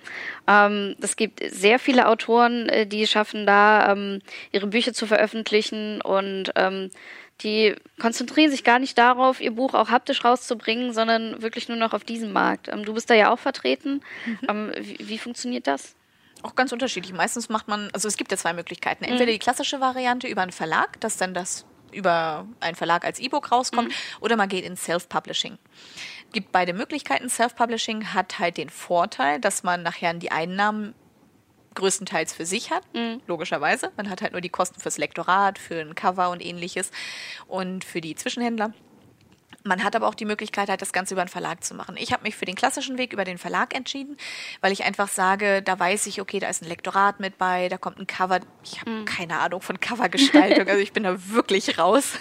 Ähm, 0.46 0.96
es 1.00 1.16
gibt 1.16 1.40
sehr 1.50 1.78
viele 1.78 2.08
Autoren, 2.08 2.68
äh, 2.68 2.86
die 2.86 3.06
schaffen 3.06 3.46
da, 3.46 3.92
ähm, 3.92 4.20
ihre 4.52 4.66
Bücher 4.66 4.92
zu 4.92 5.06
veröffentlichen 5.06 6.00
und 6.00 6.52
ähm, 6.56 6.90
die 7.42 7.74
konzentrieren 7.98 8.50
sich 8.50 8.64
gar 8.64 8.78
nicht 8.78 8.98
darauf, 8.98 9.40
ihr 9.40 9.52
Buch 9.52 9.74
auch 9.74 9.90
haptisch 9.90 10.24
rauszubringen, 10.24 10.92
sondern 10.92 11.40
wirklich 11.42 11.68
nur 11.68 11.78
noch 11.78 11.94
auf 11.94 12.04
diesen 12.04 12.32
Markt. 12.32 12.68
Ähm, 12.68 12.84
du 12.84 12.94
bist 12.94 13.08
da 13.10 13.14
ja 13.14 13.32
auch 13.32 13.38
vertreten. 13.38 14.02
Mhm. 14.26 14.38
Ähm, 14.48 14.72
wie, 14.78 15.08
wie 15.08 15.18
funktioniert 15.18 15.66
das? 15.66 15.94
Auch 16.42 16.54
ganz 16.54 16.72
unterschiedlich. 16.72 17.12
Meistens 17.12 17.48
macht 17.48 17.68
man, 17.68 17.90
also 17.92 18.08
es 18.08 18.16
gibt 18.16 18.30
ja 18.30 18.36
zwei 18.36 18.52
Möglichkeiten. 18.52 19.04
Entweder 19.04 19.26
mhm. 19.26 19.34
die 19.34 19.38
klassische 19.38 19.80
Variante 19.80 20.26
über 20.26 20.42
einen 20.42 20.52
Verlag, 20.52 21.00
dass 21.00 21.16
dann 21.16 21.34
das 21.34 21.66
über 21.92 22.46
einen 22.60 22.76
Verlag 22.76 23.04
als 23.04 23.18
E-Book 23.18 23.52
rauskommt, 23.52 23.88
mhm. 23.88 23.94
oder 24.20 24.36
man 24.36 24.48
geht 24.48 24.64
in 24.64 24.76
Self-Publishing. 24.76 25.58
Gibt 26.32 26.52
beide 26.52 26.72
Möglichkeiten. 26.72 27.28
Self-Publishing 27.28 28.14
hat 28.14 28.38
halt 28.38 28.56
den 28.56 28.70
Vorteil, 28.70 29.40
dass 29.40 29.62
man 29.62 29.82
nachher 29.82 30.14
die 30.14 30.30
Einnahmen 30.30 30.94
größtenteils 31.74 32.32
für 32.32 32.46
sich 32.46 32.70
hat, 32.70 32.82
mhm. 32.94 33.20
logischerweise. 33.26 33.92
Man 33.96 34.10
hat 34.10 34.22
halt 34.22 34.32
nur 34.32 34.40
die 34.40 34.48
Kosten 34.48 34.80
fürs 34.80 34.98
Lektorat, 34.98 35.58
für 35.58 35.80
ein 35.80 35.94
Cover 35.94 36.30
und 36.30 36.44
ähnliches 36.44 36.90
und 37.46 37.84
für 37.84 38.00
die 38.00 38.14
Zwischenhändler. 38.14 38.72
Man 39.62 39.84
hat 39.84 39.94
aber 39.94 40.08
auch 40.08 40.14
die 40.14 40.24
Möglichkeit, 40.24 40.68
halt 40.68 40.80
das 40.80 40.92
Ganze 40.92 41.14
über 41.14 41.20
einen 41.20 41.28
Verlag 41.28 41.62
zu 41.62 41.74
machen. 41.74 41.96
Ich 41.98 42.12
habe 42.12 42.22
mich 42.22 42.36
für 42.36 42.46
den 42.46 42.54
klassischen 42.54 42.98
Weg 42.98 43.12
über 43.12 43.24
den 43.24 43.38
Verlag 43.38 43.74
entschieden, 43.74 44.16
weil 44.60 44.72
ich 44.72 44.84
einfach 44.84 45.08
sage, 45.08 45.62
da 45.62 45.78
weiß 45.78 46.06
ich, 46.06 46.20
okay, 46.20 46.38
da 46.38 46.48
ist 46.48 46.62
ein 46.62 46.68
Lektorat 46.68 47.20
mit 47.20 47.36
bei, 47.36 47.68
da 47.68 47.76
kommt 47.76 47.98
ein 47.98 48.06
Cover. 48.06 48.40
Ich 48.64 48.80
habe 48.80 48.90
mhm. 48.90 49.04
keine 49.04 49.38
Ahnung 49.38 49.60
von 49.60 49.78
Covergestaltung, 49.80 50.68
also 50.68 50.80
ich 50.80 50.92
bin 50.92 51.02
da 51.02 51.16
wirklich 51.28 51.78
raus. 51.78 52.12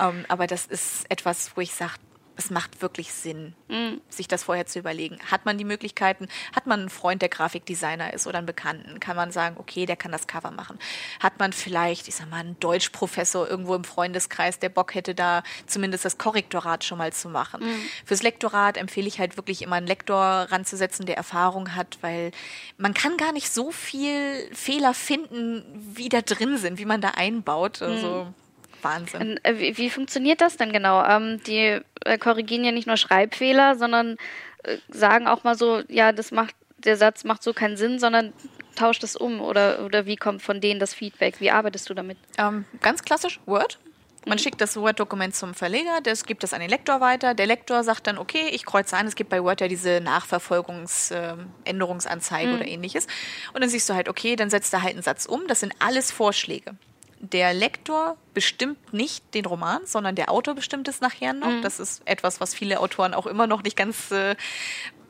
ähm, 0.00 0.24
aber 0.28 0.46
das 0.46 0.66
ist 0.66 1.04
etwas, 1.08 1.56
wo 1.56 1.60
ich 1.60 1.74
sage, 1.74 1.94
es 2.36 2.50
macht 2.50 2.82
wirklich 2.82 3.12
Sinn, 3.12 3.54
mhm. 3.68 4.00
sich 4.08 4.28
das 4.28 4.44
vorher 4.44 4.66
zu 4.66 4.78
überlegen. 4.78 5.18
Hat 5.30 5.44
man 5.44 5.58
die 5.58 5.64
Möglichkeiten, 5.64 6.28
hat 6.54 6.66
man 6.66 6.80
einen 6.80 6.90
Freund, 6.90 7.22
der 7.22 7.28
Grafikdesigner 7.28 8.12
ist 8.12 8.26
oder 8.26 8.38
einen 8.38 8.46
Bekannten, 8.46 9.00
kann 9.00 9.16
man 9.16 9.32
sagen, 9.32 9.56
okay, 9.58 9.86
der 9.86 9.96
kann 9.96 10.12
das 10.12 10.26
Cover 10.26 10.50
machen. 10.50 10.78
Hat 11.20 11.38
man 11.38 11.52
vielleicht, 11.52 12.08
ich 12.08 12.14
sag 12.14 12.30
mal, 12.30 12.40
einen 12.40 12.58
Deutschprofessor 12.60 13.48
irgendwo 13.48 13.74
im 13.74 13.84
Freundeskreis, 13.84 14.58
der 14.58 14.68
Bock 14.68 14.94
hätte, 14.94 15.14
da 15.14 15.42
zumindest 15.66 16.04
das 16.04 16.18
Korrektorat 16.18 16.84
schon 16.84 16.98
mal 16.98 17.12
zu 17.12 17.28
machen. 17.28 17.64
Mhm. 17.64 17.82
Fürs 18.04 18.22
Lektorat 18.22 18.76
empfehle 18.76 19.08
ich 19.08 19.18
halt 19.18 19.36
wirklich 19.36 19.62
immer 19.62 19.76
einen 19.76 19.86
Lektor 19.86 20.22
ranzusetzen, 20.22 21.06
der 21.06 21.16
Erfahrung 21.16 21.74
hat, 21.74 21.98
weil 22.00 22.30
man 22.78 22.94
kann 22.94 23.16
gar 23.16 23.32
nicht 23.32 23.50
so 23.50 23.70
viel 23.70 24.48
Fehler 24.52 24.94
finden, 24.94 25.64
wie 25.94 26.08
da 26.08 26.22
drin 26.22 26.58
sind, 26.58 26.78
wie 26.78 26.84
man 26.84 27.00
da 27.00 27.10
einbaut. 27.10 27.82
Also 27.82 28.24
mhm. 28.24 28.34
Wahnsinn. 28.82 29.38
Äh, 29.42 29.58
wie, 29.58 29.78
wie, 29.78 29.90
funktioniert 29.90 30.40
das 30.40 30.56
denn 30.56 30.72
genau? 30.72 31.04
Ähm, 31.04 31.40
die 31.46 31.80
äh, 32.04 32.18
korrigieren 32.18 32.64
ja 32.64 32.72
nicht 32.72 32.86
nur 32.86 32.96
Schreibfehler, 32.96 33.76
sondern 33.76 34.16
äh, 34.62 34.78
sagen 34.88 35.26
auch 35.26 35.44
mal 35.44 35.56
so, 35.56 35.82
ja, 35.88 36.12
das 36.12 36.30
macht, 36.30 36.54
der 36.78 36.96
Satz 36.96 37.24
macht 37.24 37.42
so 37.42 37.52
keinen 37.52 37.76
Sinn, 37.76 37.98
sondern 37.98 38.32
tauscht 38.76 39.02
es 39.04 39.16
um 39.16 39.40
oder, 39.40 39.84
oder 39.84 40.06
wie 40.06 40.16
kommt 40.16 40.42
von 40.42 40.60
denen 40.60 40.80
das 40.80 40.94
Feedback? 40.94 41.40
Wie 41.40 41.50
arbeitest 41.50 41.90
du 41.90 41.94
damit? 41.94 42.18
Ähm, 42.38 42.64
ganz 42.80 43.02
klassisch 43.02 43.40
Word. 43.46 43.78
Man 44.24 44.38
mhm. 44.38 44.42
schickt 44.42 44.60
das 44.60 44.76
Word-Dokument 44.76 45.34
zum 45.34 45.52
Verleger, 45.52 46.00
der 46.00 46.14
gibt 46.14 46.44
das 46.44 46.54
an 46.54 46.60
den 46.60 46.70
Lektor 46.70 47.00
weiter. 47.00 47.34
Der 47.34 47.46
Lektor 47.46 47.82
sagt 47.82 48.06
dann, 48.06 48.18
okay, 48.18 48.50
ich 48.52 48.64
kreuze 48.64 48.96
ein. 48.96 49.08
Es 49.08 49.16
gibt 49.16 49.30
bei 49.30 49.42
Word 49.42 49.60
ja 49.60 49.66
diese 49.66 50.00
Nachverfolgungsänderungsanzeige 50.00 52.44
ähm, 52.44 52.50
mhm. 52.50 52.56
oder 52.60 52.68
ähnliches. 52.68 53.08
Und 53.52 53.62
dann 53.62 53.70
siehst 53.70 53.90
du 53.90 53.94
halt, 53.94 54.08
okay, 54.08 54.36
dann 54.36 54.48
setzt 54.48 54.72
er 54.72 54.82
halt 54.82 54.92
einen 54.92 55.02
Satz 55.02 55.26
um. 55.26 55.48
Das 55.48 55.58
sind 55.60 55.74
alles 55.80 56.12
Vorschläge 56.12 56.76
der 57.22 57.54
Lektor 57.54 58.16
bestimmt 58.34 58.92
nicht 58.92 59.34
den 59.34 59.46
Roman, 59.46 59.86
sondern 59.86 60.16
der 60.16 60.30
Autor 60.30 60.54
bestimmt 60.54 60.88
es 60.88 61.00
nachher 61.00 61.32
noch. 61.32 61.50
Mhm. 61.50 61.62
Das 61.62 61.78
ist 61.78 62.02
etwas, 62.04 62.40
was 62.40 62.52
viele 62.52 62.80
Autoren 62.80 63.14
auch 63.14 63.26
immer 63.26 63.46
noch 63.46 63.62
nicht 63.62 63.76
ganz 63.76 64.10
äh, 64.10 64.34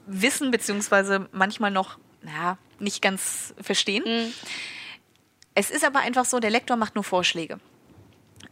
wissen, 0.07 0.51
beziehungsweise 0.51 1.27
manchmal 1.33 1.71
noch 1.71 1.99
ja, 2.25 2.59
nicht 2.79 3.01
ganz 3.01 3.55
verstehen. 3.61 4.05
Mhm. 4.07 4.33
Es 5.55 5.71
ist 5.71 5.85
aber 5.85 6.01
einfach 6.01 6.27
so, 6.27 6.39
der 6.39 6.51
Lektor 6.51 6.77
macht 6.77 6.95
nur 6.95 7.05
Vorschläge. 7.05 7.59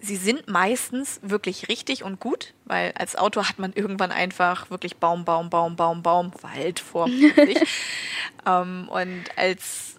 Sie 0.00 0.16
sind 0.16 0.48
meistens 0.48 1.20
wirklich 1.22 1.68
richtig 1.68 2.02
und 2.02 2.18
gut, 2.18 2.54
weil 2.64 2.92
als 2.96 3.16
Autor 3.16 3.46
hat 3.48 3.58
man 3.58 3.74
irgendwann 3.74 4.12
einfach 4.12 4.70
wirklich 4.70 4.96
Baum, 4.96 5.26
Baum, 5.26 5.50
Baum, 5.50 5.76
Baum, 5.76 6.02
Baum, 6.02 6.32
Wald 6.40 6.80
vor 6.80 7.08
sich. 7.36 7.58
ähm, 8.46 8.88
und 8.88 9.24
als 9.36 9.89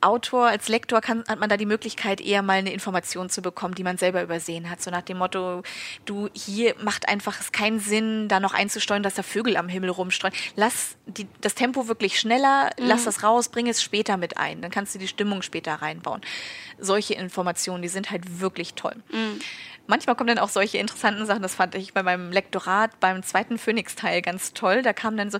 Autor, 0.00 0.46
als 0.46 0.68
Lektor 0.68 1.00
kann, 1.00 1.24
hat 1.28 1.40
man 1.40 1.48
da 1.48 1.56
die 1.56 1.66
Möglichkeit, 1.66 2.20
eher 2.20 2.42
mal 2.42 2.58
eine 2.58 2.72
Information 2.72 3.30
zu 3.30 3.42
bekommen, 3.42 3.74
die 3.74 3.82
man 3.82 3.98
selber 3.98 4.22
übersehen 4.22 4.70
hat. 4.70 4.80
So 4.80 4.90
nach 4.90 5.02
dem 5.02 5.18
Motto, 5.18 5.62
du, 6.04 6.28
hier 6.32 6.74
macht 6.82 7.08
einfach 7.08 7.40
es 7.40 7.52
keinen 7.52 7.80
Sinn, 7.80 8.28
da 8.28 8.38
noch 8.40 8.54
einzusteuern, 8.54 9.02
dass 9.02 9.14
da 9.14 9.22
Vögel 9.22 9.56
am 9.56 9.68
Himmel 9.68 9.90
rumstreuen. 9.90 10.34
Lass 10.54 10.96
die, 11.06 11.26
das 11.40 11.54
Tempo 11.54 11.88
wirklich 11.88 12.20
schneller, 12.20 12.70
mhm. 12.78 12.86
lass 12.86 13.04
das 13.04 13.22
raus, 13.22 13.48
bring 13.48 13.68
es 13.68 13.82
später 13.82 14.16
mit 14.16 14.36
ein. 14.36 14.62
Dann 14.62 14.70
kannst 14.70 14.94
du 14.94 14.98
die 14.98 15.08
Stimmung 15.08 15.42
später 15.42 15.74
reinbauen. 15.74 16.20
Solche 16.78 17.14
Informationen, 17.14 17.82
die 17.82 17.88
sind 17.88 18.10
halt 18.10 18.40
wirklich 18.40 18.74
toll. 18.74 18.94
Mhm. 19.10 19.40
Manchmal 19.88 20.16
kommen 20.16 20.28
dann 20.28 20.38
auch 20.38 20.50
solche 20.50 20.76
interessanten 20.76 21.24
Sachen, 21.24 21.40
das 21.40 21.54
fand 21.54 21.74
ich 21.74 21.94
bei 21.94 22.02
meinem 22.02 22.30
Lektorat 22.30 23.00
beim 23.00 23.22
zweiten 23.22 23.56
Phoenix-Teil 23.56 24.20
ganz 24.20 24.52
toll. 24.52 24.82
Da 24.82 24.92
kam 24.92 25.16
dann 25.16 25.30
so, 25.30 25.38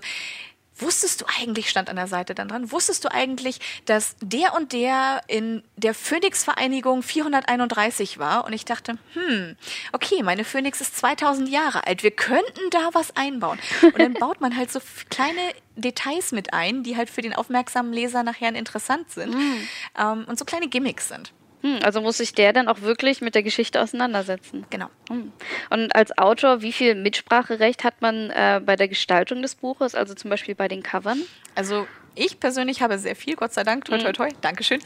Wusstest 0.79 1.21
du 1.21 1.25
eigentlich, 1.39 1.69
stand 1.69 1.89
an 1.89 1.95
der 1.95 2.07
Seite 2.07 2.35
dann 2.35 2.47
dran, 2.47 2.71
wusstest 2.71 3.03
du 3.05 3.11
eigentlich, 3.11 3.59
dass 3.85 4.15
der 4.21 4.53
und 4.53 4.73
der 4.73 5.21
in 5.27 5.63
der 5.75 5.93
Phoenix-Vereinigung 5.93 7.03
431 7.03 8.17
war? 8.17 8.45
Und 8.45 8.53
ich 8.53 8.65
dachte, 8.65 8.97
hm, 9.13 9.55
okay, 9.91 10.23
meine 10.23 10.43
Phoenix 10.43 10.81
ist 10.81 10.97
2000 10.97 11.49
Jahre 11.49 11.85
alt, 11.85 12.03
wir 12.03 12.11
könnten 12.11 12.69
da 12.71 12.89
was 12.93 13.15
einbauen. 13.15 13.59
Und 13.81 13.99
dann 13.99 14.13
baut 14.13 14.41
man 14.41 14.55
halt 14.55 14.71
so 14.71 14.79
kleine 15.09 15.41
Details 15.75 16.31
mit 16.31 16.53
ein, 16.53 16.83
die 16.83 16.97
halt 16.97 17.09
für 17.09 17.21
den 17.21 17.33
aufmerksamen 17.33 17.93
Leser 17.93 18.23
nachher 18.23 18.53
interessant 18.53 19.09
sind 19.11 19.33
mhm. 19.33 19.67
ähm, 19.97 20.25
und 20.27 20.37
so 20.39 20.45
kleine 20.45 20.67
Gimmicks 20.67 21.07
sind. 21.07 21.33
Hm, 21.61 21.79
also 21.83 22.01
muss 22.01 22.17
sich 22.17 22.33
der 22.33 22.53
dann 22.53 22.67
auch 22.67 22.81
wirklich 22.81 23.21
mit 23.21 23.35
der 23.35 23.43
Geschichte 23.43 23.81
auseinandersetzen. 23.81 24.65
Genau. 24.69 24.87
Hm. 25.09 25.31
Und 25.69 25.95
als 25.95 26.17
Autor, 26.17 26.61
wie 26.61 26.71
viel 26.71 26.95
Mitspracherecht 26.95 27.83
hat 27.83 28.01
man 28.01 28.29
äh, 28.29 28.61
bei 28.65 28.75
der 28.75 28.87
Gestaltung 28.87 29.41
des 29.41 29.55
Buches, 29.55 29.93
also 29.93 30.13
zum 30.13 30.29
Beispiel 30.29 30.55
bei 30.55 30.67
den 30.67 30.83
Covern? 30.83 31.21
Also 31.55 31.85
ich 32.15 32.39
persönlich 32.39 32.81
habe 32.81 32.97
sehr 32.97 33.15
viel, 33.15 33.35
Gott 33.35 33.53
sei 33.53 33.63
Dank, 33.63 33.85
toi 33.85 33.97
toi 33.97 34.07
hm. 34.07 34.13
toi, 34.13 34.29
Dankeschön. 34.41 34.79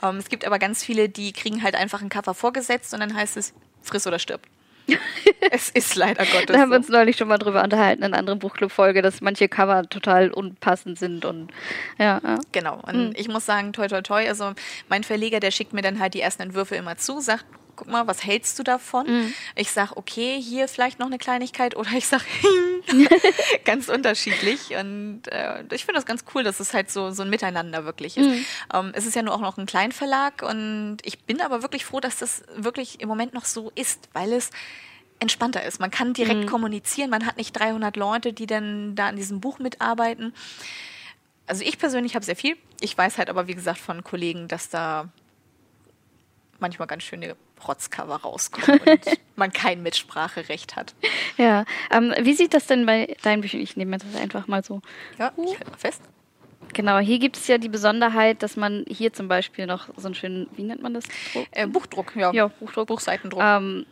um, 0.00 0.08
ähm, 0.10 0.16
es 0.16 0.28
gibt 0.28 0.46
aber 0.46 0.58
ganz 0.58 0.82
viele, 0.82 1.08
die 1.08 1.32
kriegen 1.32 1.62
halt 1.62 1.74
einfach 1.74 2.00
ein 2.00 2.08
Cover 2.08 2.34
vorgesetzt 2.34 2.94
und 2.94 3.00
dann 3.00 3.14
heißt 3.14 3.36
es, 3.36 3.52
friss 3.82 4.06
oder 4.06 4.18
stirb. 4.18 4.40
es 5.50 5.70
ist 5.70 5.94
leider 5.96 6.24
Gottes. 6.24 6.46
Da 6.46 6.58
haben 6.58 6.70
wir 6.70 6.76
uns 6.76 6.88
neulich 6.88 7.16
schon 7.16 7.28
mal 7.28 7.38
drüber 7.38 7.62
unterhalten 7.62 8.02
in 8.02 8.12
einer 8.12 8.18
anderen 8.18 8.38
Buchclub-Folge, 8.38 9.02
dass 9.02 9.20
manche 9.20 9.48
Cover 9.48 9.88
total 9.88 10.30
unpassend 10.30 10.98
sind 10.98 11.24
und 11.24 11.50
ja. 11.98 12.20
ja. 12.22 12.38
Genau. 12.52 12.80
Und 12.86 12.94
hm. 12.94 13.12
ich 13.16 13.28
muss 13.28 13.46
sagen, 13.46 13.72
toi 13.72 13.88
toi 13.88 14.02
toi, 14.02 14.26
also 14.28 14.52
mein 14.88 15.04
Verleger, 15.04 15.40
der 15.40 15.50
schickt 15.50 15.72
mir 15.72 15.82
dann 15.82 15.98
halt 16.00 16.14
die 16.14 16.20
ersten 16.20 16.42
Entwürfe 16.42 16.76
immer 16.76 16.96
zu, 16.96 17.20
sagt, 17.20 17.44
guck 17.76 17.88
mal, 17.88 18.06
was 18.06 18.24
hältst 18.24 18.58
du 18.58 18.62
davon? 18.62 19.06
Mhm. 19.06 19.34
Ich 19.54 19.70
sag, 19.70 19.96
okay, 19.96 20.40
hier 20.40 20.66
vielleicht 20.68 20.98
noch 20.98 21.06
eine 21.06 21.18
Kleinigkeit 21.18 21.76
oder 21.76 21.90
ich 21.92 22.06
sag, 22.06 22.22
ganz 23.64 23.88
unterschiedlich. 23.88 24.70
Und 24.78 25.22
äh, 25.28 25.62
ich 25.72 25.84
finde 25.84 25.94
das 25.94 26.06
ganz 26.06 26.24
cool, 26.34 26.42
dass 26.42 26.60
es 26.60 26.74
halt 26.74 26.90
so, 26.90 27.10
so 27.10 27.22
ein 27.22 27.30
Miteinander 27.30 27.84
wirklich 27.84 28.16
ist. 28.16 28.26
Mhm. 28.26 28.44
Ähm, 28.72 28.92
es 28.94 29.06
ist 29.06 29.14
ja 29.14 29.22
nur 29.22 29.34
auch 29.34 29.40
noch 29.40 29.58
ein 29.58 29.66
Kleinverlag 29.66 30.42
und 30.42 30.98
ich 31.02 31.20
bin 31.24 31.40
aber 31.40 31.62
wirklich 31.62 31.84
froh, 31.84 32.00
dass 32.00 32.18
das 32.18 32.42
wirklich 32.56 33.00
im 33.00 33.08
Moment 33.08 33.34
noch 33.34 33.44
so 33.44 33.70
ist, 33.74 34.08
weil 34.12 34.32
es 34.32 34.50
entspannter 35.20 35.62
ist. 35.64 35.80
Man 35.80 35.90
kann 35.90 36.12
direkt 36.12 36.42
mhm. 36.42 36.46
kommunizieren, 36.46 37.10
man 37.10 37.26
hat 37.26 37.36
nicht 37.36 37.52
300 37.58 37.96
Leute, 37.96 38.32
die 38.32 38.46
dann 38.46 38.94
da 38.94 39.08
an 39.08 39.16
diesem 39.16 39.40
Buch 39.40 39.58
mitarbeiten. 39.58 40.34
Also 41.46 41.62
ich 41.64 41.78
persönlich 41.78 42.14
habe 42.14 42.24
sehr 42.24 42.36
viel. 42.36 42.56
Ich 42.80 42.96
weiß 42.96 43.18
halt 43.18 43.30
aber, 43.30 43.46
wie 43.46 43.54
gesagt, 43.54 43.78
von 43.78 44.02
Kollegen, 44.04 44.48
dass 44.48 44.68
da 44.68 45.08
manchmal 46.60 46.88
ganz 46.88 47.02
schöne 47.02 47.36
Rotzcover 47.66 48.16
rauskommen 48.16 48.80
und 48.80 49.00
man 49.36 49.52
kein 49.52 49.82
Mitspracherecht 49.82 50.76
hat. 50.76 50.94
Ja, 51.36 51.64
ähm, 51.90 52.14
wie 52.20 52.34
sieht 52.34 52.54
das 52.54 52.66
denn 52.66 52.86
bei 52.86 53.16
deinen 53.22 53.40
Büchern? 53.40 53.60
Ich 53.60 53.76
nehme 53.76 53.98
das 53.98 54.14
einfach 54.20 54.46
mal 54.46 54.64
so. 54.64 54.80
Ja, 55.18 55.32
ich 55.36 55.52
halte 55.52 55.70
mal 55.70 55.78
fest. 55.78 56.02
Genau, 56.72 56.98
hier 56.98 57.18
gibt 57.18 57.36
es 57.36 57.46
ja 57.46 57.58
die 57.58 57.68
Besonderheit, 57.68 58.42
dass 58.42 58.56
man 58.56 58.84
hier 58.88 59.12
zum 59.12 59.28
Beispiel 59.28 59.66
noch 59.66 59.88
so 59.96 60.08
einen 60.08 60.14
schönen, 60.14 60.48
wie 60.56 60.62
nennt 60.62 60.82
man 60.82 60.94
das? 60.94 61.04
Äh, 61.52 61.66
Buchdruck, 61.66 62.14
ja. 62.16 62.32
Ja, 62.32 62.48
Buchdruck. 62.48 62.88
Buchseitendruck. 62.88 63.42
Ähm, 63.42 63.86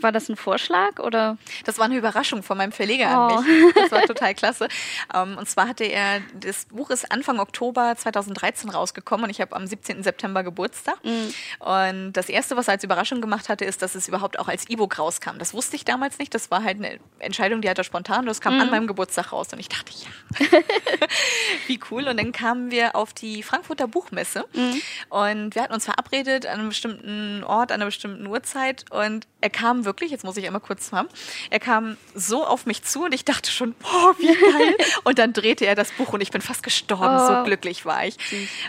war 0.00 0.12
das 0.12 0.28
ein 0.28 0.36
Vorschlag 0.36 0.98
oder? 0.98 1.36
Das 1.64 1.78
war 1.78 1.86
eine 1.86 1.96
Überraschung 1.96 2.42
von 2.42 2.56
meinem 2.56 2.72
Verleger 2.72 3.06
oh. 3.06 3.36
an 3.36 3.44
mich. 3.44 3.74
Das 3.74 3.90
war 3.90 4.02
total 4.02 4.34
klasse. 4.34 4.68
Um, 5.12 5.32
ähm, 5.32 5.38
und 5.38 5.48
zwar 5.48 5.68
hatte 5.68 5.84
er, 5.84 6.20
das 6.34 6.66
Buch 6.66 6.90
ist 6.90 7.10
Anfang 7.10 7.38
Oktober 7.40 7.94
2013 7.96 8.70
rausgekommen 8.70 9.24
und 9.24 9.30
ich 9.30 9.40
habe 9.40 9.54
am 9.54 9.66
17. 9.66 10.02
September 10.02 10.42
Geburtstag. 10.42 10.96
Mm. 11.04 11.64
Und 11.64 12.12
das 12.12 12.28
erste, 12.28 12.56
was 12.56 12.68
er 12.68 12.74
als 12.74 12.84
Überraschung 12.84 13.20
gemacht 13.20 13.48
hatte, 13.48 13.64
ist, 13.64 13.82
dass 13.82 13.94
es 13.94 14.08
überhaupt 14.08 14.38
auch 14.38 14.48
als 14.48 14.68
E-Book 14.68 14.98
rauskam. 14.98 15.38
Das 15.38 15.54
wusste 15.54 15.76
ich 15.76 15.84
damals 15.84 16.18
nicht. 16.18 16.34
Das 16.34 16.50
war 16.50 16.62
halt 16.62 16.78
eine 16.78 16.98
Entscheidung, 17.18 17.60
die 17.60 17.68
hat 17.68 17.78
er 17.78 17.84
spontan. 17.84 18.26
Das 18.26 18.40
kam 18.40 18.56
mm. 18.56 18.60
an 18.60 18.70
meinem 18.70 18.86
Geburtstag 18.86 19.32
raus. 19.32 19.48
Und 19.52 19.58
ich 19.58 19.68
dachte, 19.68 19.92
ja, 19.92 20.58
wie 21.66 21.80
cool. 21.90 22.08
Und 22.08 22.18
dann 22.18 22.32
kamen 22.32 22.70
wir 22.70 22.96
auf 22.96 23.12
die 23.12 23.42
Frankfurter 23.42 23.88
Buchmesse 23.88 24.44
mm. 24.52 25.14
und 25.14 25.54
wir 25.54 25.62
hatten 25.62 25.74
uns 25.74 25.84
verabredet 25.84 26.46
an 26.46 26.60
einem 26.60 26.68
bestimmten 26.68 27.44
Ort, 27.44 27.70
an 27.70 27.76
einer 27.76 27.86
bestimmten 27.86 28.26
Uhrzeit 28.26 28.90
und 28.90 29.26
er 29.42 29.50
kam 29.50 29.84
wirklich, 29.84 30.10
jetzt 30.10 30.24
muss 30.24 30.36
ich 30.36 30.46
einmal 30.46 30.60
kurz 30.60 30.92
haben, 30.92 31.08
er 31.50 31.60
kam 31.60 31.96
so 32.14 32.46
auf 32.46 32.64
mich 32.64 32.82
zu 32.84 33.04
und 33.04 33.12
ich 33.12 33.24
dachte 33.24 33.50
schon, 33.50 33.74
boah, 33.74 34.14
wie 34.18 34.26
geil. 34.26 34.76
und 35.04 35.18
dann 35.18 35.32
drehte 35.32 35.66
er 35.66 35.74
das 35.74 35.90
Buch 35.92 36.12
und 36.12 36.20
ich 36.20 36.30
bin 36.30 36.40
fast 36.40 36.62
gestorben, 36.62 37.18
oh. 37.20 37.26
so 37.26 37.44
glücklich 37.44 37.84
war 37.84 38.06
ich. 38.06 38.16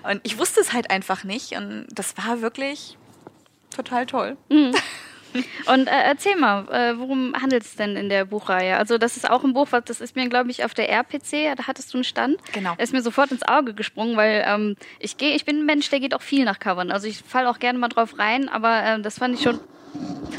Und 0.03 0.19
ich 0.23 0.37
wusste 0.37 0.59
es 0.59 0.73
halt 0.73 0.89
einfach 0.89 1.23
nicht 1.23 1.53
und 1.53 1.87
das 1.91 2.17
war 2.17 2.41
wirklich 2.41 2.97
total 3.75 4.05
toll. 4.05 4.37
Mhm. 4.49 4.75
Und 5.67 5.87
äh, 5.87 5.91
erzähl 5.91 6.35
mal, 6.35 6.67
äh, 6.69 6.97
worum 6.97 7.33
handelt 7.39 7.63
es 7.63 7.75
denn 7.75 7.95
in 7.95 8.09
der 8.09 8.25
Buchreihe? 8.25 8.77
Also 8.77 8.97
das 8.97 9.17
ist 9.17 9.29
auch 9.29 9.43
ein 9.43 9.53
Buch, 9.53 9.67
was 9.71 9.83
das 9.85 10.01
ist 10.01 10.15
mir, 10.15 10.27
glaube 10.29 10.51
ich, 10.51 10.63
auf 10.63 10.73
der 10.73 10.89
RPC, 10.89 11.55
da 11.55 11.67
hattest 11.67 11.93
du 11.93 11.97
einen 11.97 12.03
Stand. 12.03 12.37
Genau. 12.53 12.73
ist 12.77 12.93
mir 12.93 13.01
sofort 13.01 13.31
ins 13.31 13.43
Auge 13.43 13.73
gesprungen, 13.73 14.17
weil 14.17 14.43
ähm, 14.47 14.75
ich 14.99 15.17
gehe, 15.17 15.35
ich 15.35 15.45
bin 15.45 15.59
ein 15.59 15.65
Mensch, 15.65 15.89
der 15.89 15.99
geht 15.99 16.13
auch 16.13 16.21
viel 16.21 16.45
nach 16.45 16.59
Covern. 16.59 16.91
Also 16.91 17.07
ich 17.07 17.19
falle 17.19 17.49
auch 17.49 17.59
gerne 17.59 17.79
mal 17.79 17.89
drauf 17.89 18.19
rein, 18.19 18.49
aber 18.49 18.83
äh, 18.83 19.01
das 19.01 19.19
fand 19.19 19.35
ich 19.35 19.43
schon. 19.43 19.59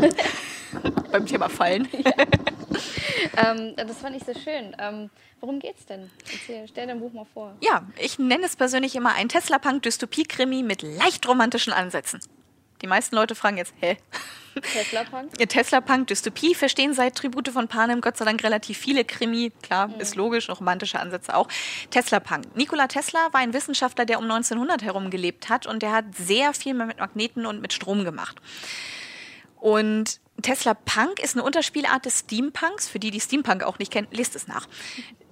Beim 1.12 1.26
Thema 1.26 1.48
Fallen. 1.48 1.88
ähm, 3.36 3.74
das 3.76 3.98
fand 3.98 4.16
ich 4.16 4.24
sehr 4.24 4.34
schön. 4.34 4.74
Ähm, 4.78 5.10
worum 5.40 5.60
geht's 5.60 5.86
denn? 5.86 6.10
Erzähl, 6.32 6.66
stell 6.68 6.86
dein 6.86 7.00
Buch 7.00 7.12
mal 7.12 7.26
vor. 7.32 7.56
Ja, 7.60 7.84
ich 7.98 8.18
nenne 8.18 8.44
es 8.44 8.56
persönlich 8.56 8.96
immer 8.96 9.14
ein 9.14 9.28
Tesla-Punk-Dystopie-Krimi 9.28 10.62
mit 10.62 10.82
leicht 10.82 11.28
romantischen 11.28 11.72
Ansätzen. 11.72 12.20
Die 12.84 12.88
meisten 12.88 13.16
Leute 13.16 13.34
fragen 13.34 13.56
jetzt, 13.56 13.72
hä? 13.80 13.96
Tesla-Punk? 14.74 15.38
Tesla-Punk, 15.38 16.06
Dystopie 16.06 16.54
verstehen 16.54 16.92
seit 16.92 17.14
Tribute 17.14 17.48
von 17.48 17.66
Panem 17.66 18.02
Gott 18.02 18.18
sei 18.18 18.26
Dank 18.26 18.44
relativ 18.44 18.76
viele 18.76 19.06
Krimi. 19.06 19.52
Klar, 19.62 19.88
mhm. 19.88 20.00
ist 20.00 20.16
logisch, 20.16 20.50
romantische 20.50 21.00
Ansätze 21.00 21.34
auch. 21.34 21.48
Tesla-Punk. 21.88 22.54
Nikola 22.54 22.86
Tesla 22.86 23.30
war 23.32 23.40
ein 23.40 23.54
Wissenschaftler, 23.54 24.04
der 24.04 24.18
um 24.18 24.24
1900 24.24 24.82
herum 24.82 25.08
gelebt 25.08 25.48
hat 25.48 25.66
und 25.66 25.82
der 25.82 25.92
hat 25.92 26.04
sehr 26.14 26.52
viel 26.52 26.74
mehr 26.74 26.84
mit 26.84 26.98
Magneten 26.98 27.46
und 27.46 27.62
mit 27.62 27.72
Strom 27.72 28.04
gemacht. 28.04 28.36
Und 29.58 30.20
Tesla 30.42 30.74
Punk 30.74 31.20
ist 31.20 31.36
eine 31.36 31.42
Unterspielart 31.42 32.04
des 32.04 32.20
Steampunks. 32.20 32.86
Für 32.86 32.98
die, 32.98 33.10
die 33.10 33.20
Steampunk 33.20 33.62
auch 33.62 33.78
nicht 33.78 33.92
kennen, 33.92 34.08
lest 34.10 34.36
es 34.36 34.46
nach. 34.46 34.68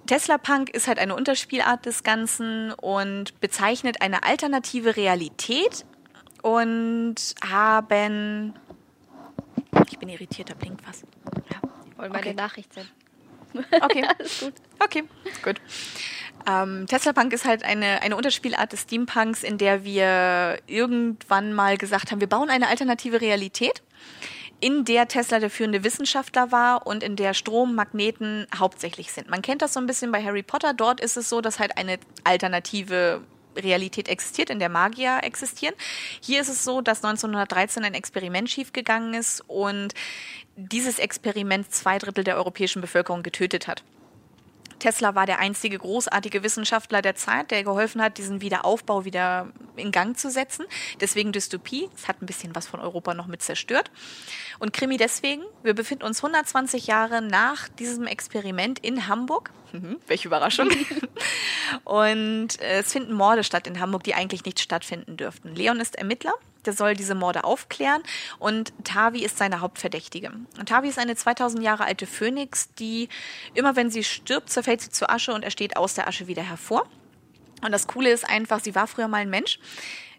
Tesla 0.07 0.39
Punk 0.39 0.71
ist 0.71 0.87
halt 0.87 0.97
eine 0.97 1.15
Unterspielart 1.15 1.85
des 1.85 2.01
Ganzen 2.01 2.71
und 2.73 3.39
bezeichnet 3.41 4.01
eine 4.01 4.23
alternative 4.23 4.95
Realität 4.95 5.85
und 6.43 7.15
haben. 7.43 8.53
Ich 9.89 9.97
bin 9.97 10.09
irritiert, 10.09 10.51
da 10.51 10.53
blinkt 10.53 10.87
was. 10.87 11.01
Ja, 11.51 11.61
wollen 11.97 12.11
wir 12.11 12.19
okay. 12.19 12.29
eine 12.29 12.35
Nachricht 12.35 12.71
senden. 12.73 12.91
Okay, 13.81 14.05
alles 14.19 14.39
gut. 14.39 14.53
Okay, 14.79 15.03
gut. 15.43 15.61
Ähm, 16.47 16.85
Tesla 16.87 17.13
Punk 17.13 17.33
ist 17.33 17.45
halt 17.45 17.63
eine, 17.63 18.01
eine 18.01 18.15
Unterspielart 18.15 18.71
des 18.73 18.81
Steampunks, 18.81 19.43
in 19.43 19.57
der 19.57 19.83
wir 19.83 20.59
irgendwann 20.67 21.53
mal 21.53 21.77
gesagt 21.77 22.11
haben, 22.11 22.19
wir 22.19 22.27
bauen 22.27 22.49
eine 22.49 22.67
alternative 22.67 23.21
Realität 23.21 23.81
in 24.59 24.85
der 24.85 25.09
Tesla 25.09 25.39
der 25.39 25.49
führende 25.49 25.83
Wissenschaftler 25.83 26.53
war 26.53 26.87
und 26.87 27.03
in 27.03 27.17
der 27.17 27.33
Strom, 27.33 27.75
Magneten 27.75 28.47
hauptsächlich 28.57 29.11
sind. 29.11 29.29
Man 29.29 29.41
kennt 29.41 29.61
das 29.61 29.73
so 29.73 29.79
ein 29.81 29.87
bisschen 29.87 30.09
bei 30.11 30.23
Harry 30.23 30.41
Potter. 30.41 30.73
Dort 30.73 31.01
ist 31.01 31.17
es 31.17 31.27
so, 31.27 31.41
dass 31.41 31.59
halt 31.59 31.77
eine 31.77 31.99
alternative 32.23 33.21
Realität 33.55 34.07
existiert, 34.07 34.49
in 34.49 34.59
der 34.59 34.69
Magier 34.69 35.19
existieren. 35.23 35.75
Hier 36.21 36.41
ist 36.41 36.49
es 36.49 36.63
so, 36.63 36.81
dass 36.81 37.03
1913 37.03 37.83
ein 37.83 37.93
Experiment 37.93 38.49
schiefgegangen 38.49 39.13
ist 39.13 39.41
und 39.47 39.93
dieses 40.55 40.99
Experiment 40.99 41.73
zwei 41.73 41.97
Drittel 41.97 42.23
der 42.23 42.35
europäischen 42.35 42.81
Bevölkerung 42.81 43.23
getötet 43.23 43.67
hat. 43.67 43.83
Tesla 44.83 45.15
war 45.15 45.25
der 45.25 45.39
einzige 45.39 45.77
großartige 45.77 46.43
Wissenschaftler 46.43 47.01
der 47.01 47.15
Zeit, 47.15 47.51
der 47.51 47.63
geholfen 47.63 48.01
hat, 48.01 48.17
diesen 48.17 48.41
Wiederaufbau 48.41 49.05
wieder 49.05 49.47
in 49.77 49.93
Gang 49.93 50.17
zu 50.17 50.29
setzen. 50.29 50.65
Deswegen 50.99 51.31
Dystopie. 51.31 51.89
Es 51.95 52.09
hat 52.09 52.21
ein 52.21 52.25
bisschen 52.25 52.53
was 52.53 52.67
von 52.67 52.81
Europa 52.81 53.13
noch 53.13 53.27
mit 53.27 53.41
zerstört. 53.41 53.91
Und 54.59 54.73
Krimi 54.73 54.97
deswegen. 54.97 55.43
Wir 55.63 55.73
befinden 55.73 56.03
uns 56.03 56.17
120 56.17 56.85
Jahre 56.87 57.21
nach 57.21 57.69
diesem 57.69 58.07
Experiment 58.07 58.77
in 58.79 59.07
Hamburg. 59.07 59.51
Mhm, 59.71 59.99
welche 60.05 60.27
Überraschung. 60.27 60.69
Und 61.83 62.59
äh, 62.61 62.79
es 62.79 62.91
finden 62.91 63.13
Morde 63.13 63.43
statt 63.43 63.67
in 63.67 63.79
Hamburg, 63.79 64.03
die 64.03 64.13
eigentlich 64.13 64.45
nicht 64.45 64.59
stattfinden 64.59 65.17
dürften. 65.17 65.55
Leon 65.55 65.79
ist 65.79 65.95
Ermittler 65.95 66.33
der 66.65 66.73
soll 66.73 66.95
diese 66.95 67.15
Morde 67.15 67.43
aufklären 67.43 68.03
und 68.39 68.73
Tavi 68.83 69.23
ist 69.23 69.37
seine 69.37 69.61
Hauptverdächtige. 69.61 70.31
Und 70.57 70.69
Tavi 70.69 70.89
ist 70.89 70.99
eine 70.99 71.15
2000 71.15 71.63
Jahre 71.63 71.85
alte 71.85 72.07
Phönix, 72.07 72.73
die 72.73 73.09
immer 73.53 73.75
wenn 73.75 73.89
sie 73.89 74.03
stirbt, 74.03 74.49
zerfällt 74.49 74.81
sie 74.81 74.89
zur 74.89 75.09
Asche 75.09 75.33
und 75.33 75.43
er 75.43 75.51
steht 75.51 75.77
aus 75.77 75.93
der 75.93 76.07
Asche 76.07 76.27
wieder 76.27 76.43
hervor. 76.43 76.87
Und 77.61 77.71
das 77.71 77.87
Coole 77.87 78.11
ist 78.11 78.27
einfach, 78.27 78.59
sie 78.59 78.75
war 78.75 78.87
früher 78.87 79.07
mal 79.07 79.17
ein 79.17 79.29
Mensch. 79.29 79.59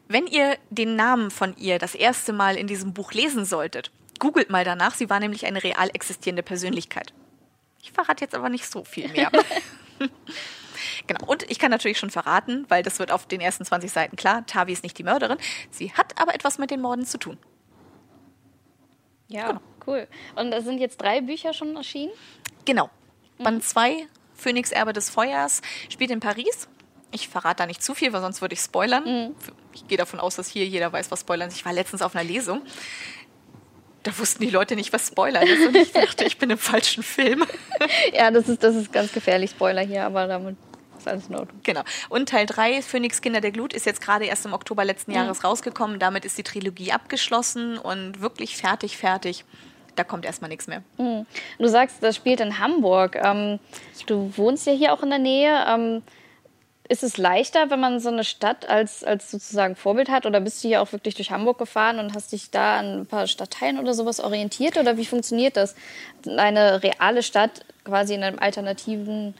Wenn 0.09 0.26
ihr 0.26 0.57
den 0.70 0.96
Namen 0.96 1.30
von 1.30 1.57
ihr 1.57 1.78
das 1.78 1.94
erste 1.94 2.33
Mal 2.33 2.57
in 2.57 2.66
diesem 2.66 2.92
Buch 2.92 3.12
lesen 3.12 3.44
solltet, 3.44 3.90
googelt 4.18 4.50
mal 4.50 4.64
danach, 4.64 4.94
sie 4.94 5.11
war 5.11 5.20
nämlich 5.20 5.46
eine 5.46 5.62
real 5.62 5.90
existierende 5.92 6.42
Persönlichkeit. 6.42 7.12
Ich 7.83 7.92
verrate 7.92 8.24
jetzt 8.24 8.35
aber 8.35 8.48
nicht 8.48 8.70
so 8.70 8.85
viel 8.85 9.09
mehr. 9.09 9.30
Genau. 11.07 11.25
Und 11.27 11.51
ich 11.51 11.59
kann 11.59 11.70
natürlich 11.70 11.99
schon 11.99 12.11
verraten, 12.11 12.66
weil 12.68 12.83
das 12.83 12.99
wird 12.99 13.12
auf 13.12 13.27
den 13.27 13.40
ersten 13.40 13.64
20 13.64 13.90
Seiten 13.90 14.16
klar, 14.16 14.44
Tavi 14.47 14.73
ist 14.73 14.83
nicht 14.83 14.99
die 14.99 15.05
Mörderin. 15.05 15.38
Sie 15.70 15.92
hat 15.92 16.20
aber 16.20 16.35
etwas 16.35 16.59
mit 16.59 16.70
den 16.70 16.81
Morden 16.81 17.07
zu 17.07 17.18
tun. 17.18 17.38
Ja, 19.29 19.49
genau. 19.49 19.61
cool. 19.87 20.09
Und 20.37 20.53
es 20.53 20.64
sind 20.64 20.79
jetzt 20.79 21.01
drei 21.01 21.20
Bücher 21.20 21.53
schon 21.53 21.77
erschienen? 21.77 22.12
Genau. 22.64 22.90
Mhm. 23.38 23.44
Band 23.44 23.64
2, 23.64 24.07
Phönix 24.35 24.70
Erbe 24.70 24.92
des 24.92 25.11
Feuers, 25.11 25.62
spielt 25.88 26.11
in 26.11 26.20
Paris. 26.20 26.68
Ich 27.11 27.29
verrate 27.29 27.59
da 27.59 27.66
nicht 27.66 27.83
zu 27.83 27.94
viel, 27.94 28.12
weil 28.12 28.20
sonst 28.20 28.40
würde 28.40 28.55
ich 28.55 28.61
spoilern. 28.61 29.05
Mhm. 29.05 29.35
Ich 29.73 29.87
gehe 29.87 29.99
davon 29.99 30.20
aus, 30.20 30.37
dass 30.37 30.49
hier 30.49 30.66
jeder 30.66 30.92
weiß, 30.92 31.11
was 31.11 31.20
Spoilern 31.20 31.49
ist. 31.49 31.57
Ich 31.57 31.64
war 31.64 31.73
letztens 31.73 32.03
auf 32.03 32.14
einer 32.14 32.25
Lesung. 32.25 32.62
Da 34.03 34.16
wussten 34.18 34.42
die 34.42 34.51
Leute 34.51 34.77
nicht, 34.77 34.92
was 34.92 35.09
Spoiler 35.09 35.42
ist. 35.42 35.66
Und 35.66 35.77
ich 35.77 35.92
dachte, 35.92 36.25
ich 36.25 36.38
bin 36.38 36.51
im 36.51 36.59
falschen 36.59 37.03
Film. 37.03 37.44
ja, 38.12 38.31
das 38.31 38.49
ist, 38.49 38.62
das 38.62 38.75
ist 38.75 38.92
ganz 38.92 39.12
gefährlich, 39.12 39.51
Spoiler 39.51 39.83
hier, 39.83 40.05
aber 40.05 40.27
damit 40.27 40.57
ist 41.04 41.08
alles 41.08 41.28
in 41.28 41.36
Ordnung. 41.36 41.60
Genau. 41.62 41.82
Und 42.08 42.28
Teil 42.28 42.46
3, 42.46 42.82
Phoenix 42.82 43.20
Kinder 43.20 43.40
der 43.40 43.52
Glut, 43.52 43.72
ist 43.72 43.86
jetzt 43.86 44.00
gerade 44.00 44.24
erst 44.24 44.46
im 44.46 44.52
Oktober 44.52 44.84
letzten 44.84 45.12
mhm. 45.12 45.18
Jahres 45.18 45.44
rausgekommen. 45.44 45.98
Damit 45.98 46.24
ist 46.24 46.38
die 46.38 46.42
Trilogie 46.42 46.92
abgeschlossen 46.92 47.78
und 47.78 48.20
wirklich 48.20 48.56
fertig, 48.56 48.96
fertig. 48.96 49.44
Da 49.96 50.02
kommt 50.02 50.24
erstmal 50.24 50.48
nichts 50.48 50.66
mehr. 50.66 50.82
Mhm. 50.98 51.26
Du 51.58 51.68
sagst, 51.68 52.02
das 52.02 52.16
spielt 52.16 52.40
in 52.40 52.58
Hamburg. 52.58 53.16
Ähm, 53.22 53.60
du 54.06 54.32
wohnst 54.36 54.66
ja 54.66 54.72
hier 54.72 54.92
auch 54.92 55.02
in 55.02 55.10
der 55.10 55.18
Nähe. 55.18 55.64
Ähm, 55.68 56.02
ist 56.86 57.02
es 57.02 57.16
leichter, 57.16 57.70
wenn 57.70 57.80
man 57.80 57.98
so 57.98 58.10
eine 58.10 58.24
Stadt 58.24 58.68
als, 58.68 59.04
als 59.04 59.30
sozusagen 59.30 59.74
Vorbild 59.74 60.10
hat? 60.10 60.26
Oder 60.26 60.40
bist 60.40 60.62
du 60.62 60.68
hier 60.68 60.82
auch 60.82 60.92
wirklich 60.92 61.14
durch 61.14 61.30
Hamburg 61.30 61.58
gefahren 61.58 61.98
und 61.98 62.14
hast 62.14 62.32
dich 62.32 62.50
da 62.50 62.78
an 62.78 63.00
ein 63.00 63.06
paar 63.06 63.26
Stadtteilen 63.26 63.78
oder 63.78 63.94
sowas 63.94 64.20
orientiert? 64.20 64.76
Oder 64.76 64.96
wie 64.98 65.06
funktioniert 65.06 65.56
das? 65.56 65.74
Eine 66.26 66.82
reale 66.82 67.22
Stadt 67.22 67.64
quasi 67.84 68.14
in 68.14 68.22
einem 68.22 68.38
alternativen 68.38 69.34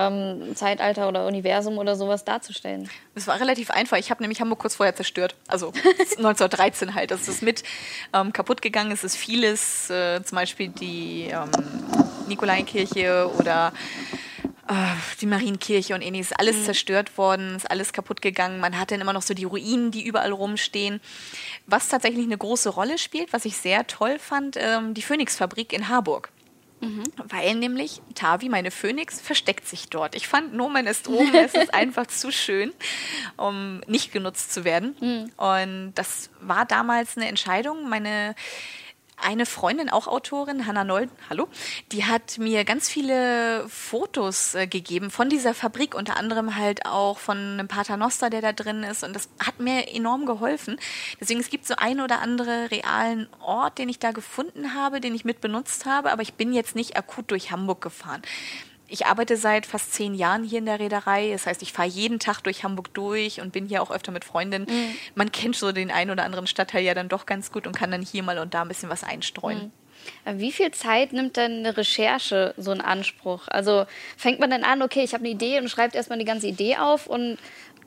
ähm, 0.00 0.56
Zeitalter 0.56 1.08
oder 1.08 1.26
Universum 1.26 1.78
oder 1.78 1.96
sowas 1.96 2.24
darzustellen. 2.24 2.88
Es 3.14 3.26
war 3.26 3.38
relativ 3.38 3.70
einfach. 3.70 3.98
Ich 3.98 4.10
habe 4.10 4.22
nämlich 4.22 4.40
Hamburg 4.40 4.60
kurz 4.60 4.76
vorher 4.76 4.94
zerstört. 4.94 5.34
Also 5.46 5.68
1913 5.98 6.94
halt. 6.94 7.10
Das 7.10 7.28
ist 7.28 7.42
mit 7.42 7.62
ähm, 8.12 8.32
kaputt 8.32 8.62
gegangen. 8.62 8.92
Es 8.92 9.04
ist 9.04 9.16
vieles, 9.16 9.90
äh, 9.90 10.22
zum 10.22 10.36
Beispiel 10.36 10.68
die 10.68 11.28
ähm, 11.30 11.50
Nikolainkirche 12.28 13.30
oder 13.38 13.72
äh, 14.68 14.74
die 15.20 15.26
Marienkirche 15.26 15.94
und 15.94 16.02
ähnliches, 16.02 16.32
alles 16.32 16.56
mhm. 16.56 16.64
zerstört 16.64 17.18
worden, 17.18 17.56
ist 17.56 17.70
alles 17.70 17.92
kaputt 17.92 18.22
gegangen. 18.22 18.60
Man 18.60 18.78
hat 18.78 18.92
dann 18.92 19.00
immer 19.00 19.12
noch 19.12 19.22
so 19.22 19.34
die 19.34 19.44
Ruinen, 19.44 19.90
die 19.90 20.06
überall 20.06 20.32
rumstehen. 20.32 21.00
Was 21.66 21.88
tatsächlich 21.88 22.24
eine 22.24 22.38
große 22.38 22.70
Rolle 22.70 22.96
spielt, 22.96 23.32
was 23.32 23.44
ich 23.44 23.56
sehr 23.56 23.86
toll 23.86 24.18
fand, 24.18 24.56
ähm, 24.58 24.94
die 24.94 25.02
Phoenix-Fabrik 25.02 25.72
in 25.72 25.88
Harburg. 25.88 26.30
Mhm. 26.80 27.04
Weil 27.28 27.54
nämlich 27.54 28.00
Tavi, 28.14 28.48
meine 28.48 28.70
Phönix, 28.70 29.20
versteckt 29.20 29.68
sich 29.68 29.88
dort. 29.88 30.14
Ich 30.14 30.26
fand, 30.28 30.54
Nomen 30.54 30.86
ist 30.86 31.08
oben, 31.08 31.34
es 31.34 31.54
ist 31.54 31.74
einfach 31.74 32.06
zu 32.06 32.32
schön, 32.32 32.72
um 33.36 33.80
nicht 33.86 34.12
genutzt 34.12 34.52
zu 34.52 34.64
werden. 34.64 34.96
Mhm. 35.00 35.32
Und 35.36 35.92
das 35.94 36.30
war 36.40 36.64
damals 36.64 37.16
eine 37.16 37.28
Entscheidung. 37.28 37.88
Meine 37.88 38.34
eine 39.22 39.46
Freundin, 39.46 39.90
auch 39.90 40.06
Autorin, 40.06 40.66
Hanna 40.66 40.84
Noll, 40.84 41.08
hallo, 41.28 41.48
die 41.92 42.04
hat 42.04 42.38
mir 42.38 42.64
ganz 42.64 42.88
viele 42.88 43.68
Fotos 43.68 44.54
äh, 44.54 44.66
gegeben 44.66 45.10
von 45.10 45.28
dieser 45.28 45.54
Fabrik, 45.54 45.94
unter 45.94 46.16
anderem 46.16 46.56
halt 46.56 46.86
auch 46.86 47.18
von 47.18 47.36
einem 47.36 47.68
Paternoster, 47.68 48.30
der 48.30 48.40
da 48.40 48.52
drin 48.52 48.82
ist. 48.82 49.04
Und 49.04 49.14
das 49.14 49.28
hat 49.44 49.60
mir 49.60 49.88
enorm 49.94 50.26
geholfen. 50.26 50.78
Deswegen, 51.20 51.40
es 51.40 51.50
gibt 51.50 51.66
so 51.66 51.74
einen 51.76 52.00
oder 52.00 52.20
andere 52.20 52.70
realen 52.70 53.28
Ort, 53.40 53.78
den 53.78 53.88
ich 53.88 53.98
da 53.98 54.12
gefunden 54.12 54.74
habe, 54.74 55.00
den 55.00 55.14
ich 55.14 55.24
mit 55.24 55.40
benutzt 55.40 55.86
habe, 55.86 56.12
aber 56.12 56.22
ich 56.22 56.34
bin 56.34 56.52
jetzt 56.52 56.74
nicht 56.74 56.96
akut 56.96 57.30
durch 57.30 57.50
Hamburg 57.50 57.80
gefahren 57.80 58.22
ich 58.90 59.06
arbeite 59.06 59.36
seit 59.36 59.66
fast 59.66 59.94
zehn 59.94 60.14
Jahren 60.14 60.44
hier 60.44 60.58
in 60.58 60.66
der 60.66 60.80
Reederei. 60.80 61.30
Das 61.30 61.46
heißt, 61.46 61.62
ich 61.62 61.72
fahre 61.72 61.88
jeden 61.88 62.18
Tag 62.18 62.40
durch 62.42 62.64
Hamburg 62.64 62.92
durch 62.92 63.40
und 63.40 63.52
bin 63.52 63.66
hier 63.66 63.82
auch 63.82 63.90
öfter 63.90 64.12
mit 64.12 64.24
Freundinnen. 64.24 64.66
Mhm. 64.68 64.96
Man 65.14 65.32
kennt 65.32 65.56
so 65.56 65.72
den 65.72 65.90
einen 65.90 66.10
oder 66.10 66.24
anderen 66.24 66.46
Stadtteil 66.46 66.82
ja 66.82 66.94
dann 66.94 67.08
doch 67.08 67.24
ganz 67.24 67.52
gut 67.52 67.66
und 67.66 67.76
kann 67.76 67.90
dann 67.90 68.02
hier 68.02 68.22
mal 68.22 68.38
und 68.38 68.52
da 68.52 68.62
ein 68.62 68.68
bisschen 68.68 68.88
was 68.90 69.04
einstreuen. 69.04 69.72
Mhm. 70.24 70.40
Wie 70.40 70.52
viel 70.52 70.70
Zeit 70.70 71.12
nimmt 71.12 71.36
denn 71.36 71.58
eine 71.58 71.76
Recherche 71.76 72.54
so 72.56 72.72
in 72.72 72.80
Anspruch? 72.80 73.48
Also 73.48 73.86
fängt 74.16 74.40
man 74.40 74.50
dann 74.50 74.64
an, 74.64 74.82
okay, 74.82 75.02
ich 75.02 75.12
habe 75.12 75.24
eine 75.24 75.32
Idee 75.32 75.58
und 75.58 75.68
schreibt 75.68 75.94
erstmal 75.94 76.18
die 76.18 76.24
ganze 76.24 76.46
Idee 76.46 76.76
auf 76.76 77.06
und 77.06 77.38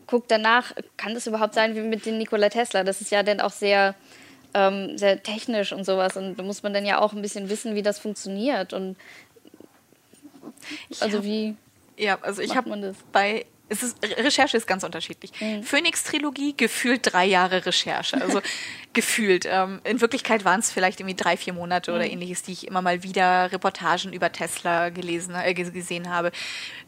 guckt 0.07 0.29
danach, 0.29 0.73
kann 0.95 1.13
das 1.13 1.27
überhaupt 1.27 1.53
sein 1.53 1.75
wie 1.75 1.81
mit 1.81 2.05
dem 2.05 2.17
Nikola 2.17 2.49
Tesla? 2.49 2.83
Das 2.83 3.01
ist 3.01 3.11
ja 3.11 3.23
dann 3.23 3.41
auch 3.41 3.51
sehr, 3.51 3.95
ähm, 4.53 4.97
sehr 4.97 5.21
technisch 5.23 5.71
und 5.73 5.85
sowas. 5.85 6.15
Und 6.15 6.35
da 6.35 6.43
muss 6.43 6.63
man 6.63 6.73
dann 6.73 6.85
ja 6.85 6.99
auch 6.99 7.13
ein 7.13 7.21
bisschen 7.21 7.49
wissen, 7.49 7.75
wie 7.75 7.81
das 7.81 7.99
funktioniert. 7.99 8.73
Und 8.73 8.95
also 10.99 11.23
wie 11.23 11.55
ja, 11.97 12.17
also 12.21 12.41
ich 12.41 12.55
habe 12.55 12.95
bei 13.11 13.45
ist, 13.69 13.97
Recherche 14.03 14.57
ist 14.57 14.67
ganz 14.67 14.83
unterschiedlich. 14.83 15.31
Mhm. 15.39 15.63
Phoenix-Trilogie, 15.63 16.55
gefühlt 16.55 17.13
drei 17.13 17.25
Jahre 17.25 17.65
Recherche. 17.65 18.21
Also 18.21 18.41
gefühlt. 18.93 19.47
Ähm, 19.49 19.81
in 19.83 20.01
Wirklichkeit 20.01 20.45
waren 20.45 20.59
es 20.59 20.71
vielleicht 20.71 20.99
irgendwie 20.99 21.15
drei, 21.15 21.37
vier 21.37 21.53
Monate 21.53 21.91
mhm. 21.91 21.97
oder 21.97 22.05
ähnliches, 22.05 22.43
die 22.43 22.51
ich 22.51 22.67
immer 22.67 22.81
mal 22.81 23.03
wieder 23.03 23.51
Reportagen 23.51 24.13
über 24.13 24.31
Tesla 24.31 24.89
gelesen, 24.89 25.33
äh, 25.35 25.53
gesehen 25.53 26.09
habe. 26.09 26.31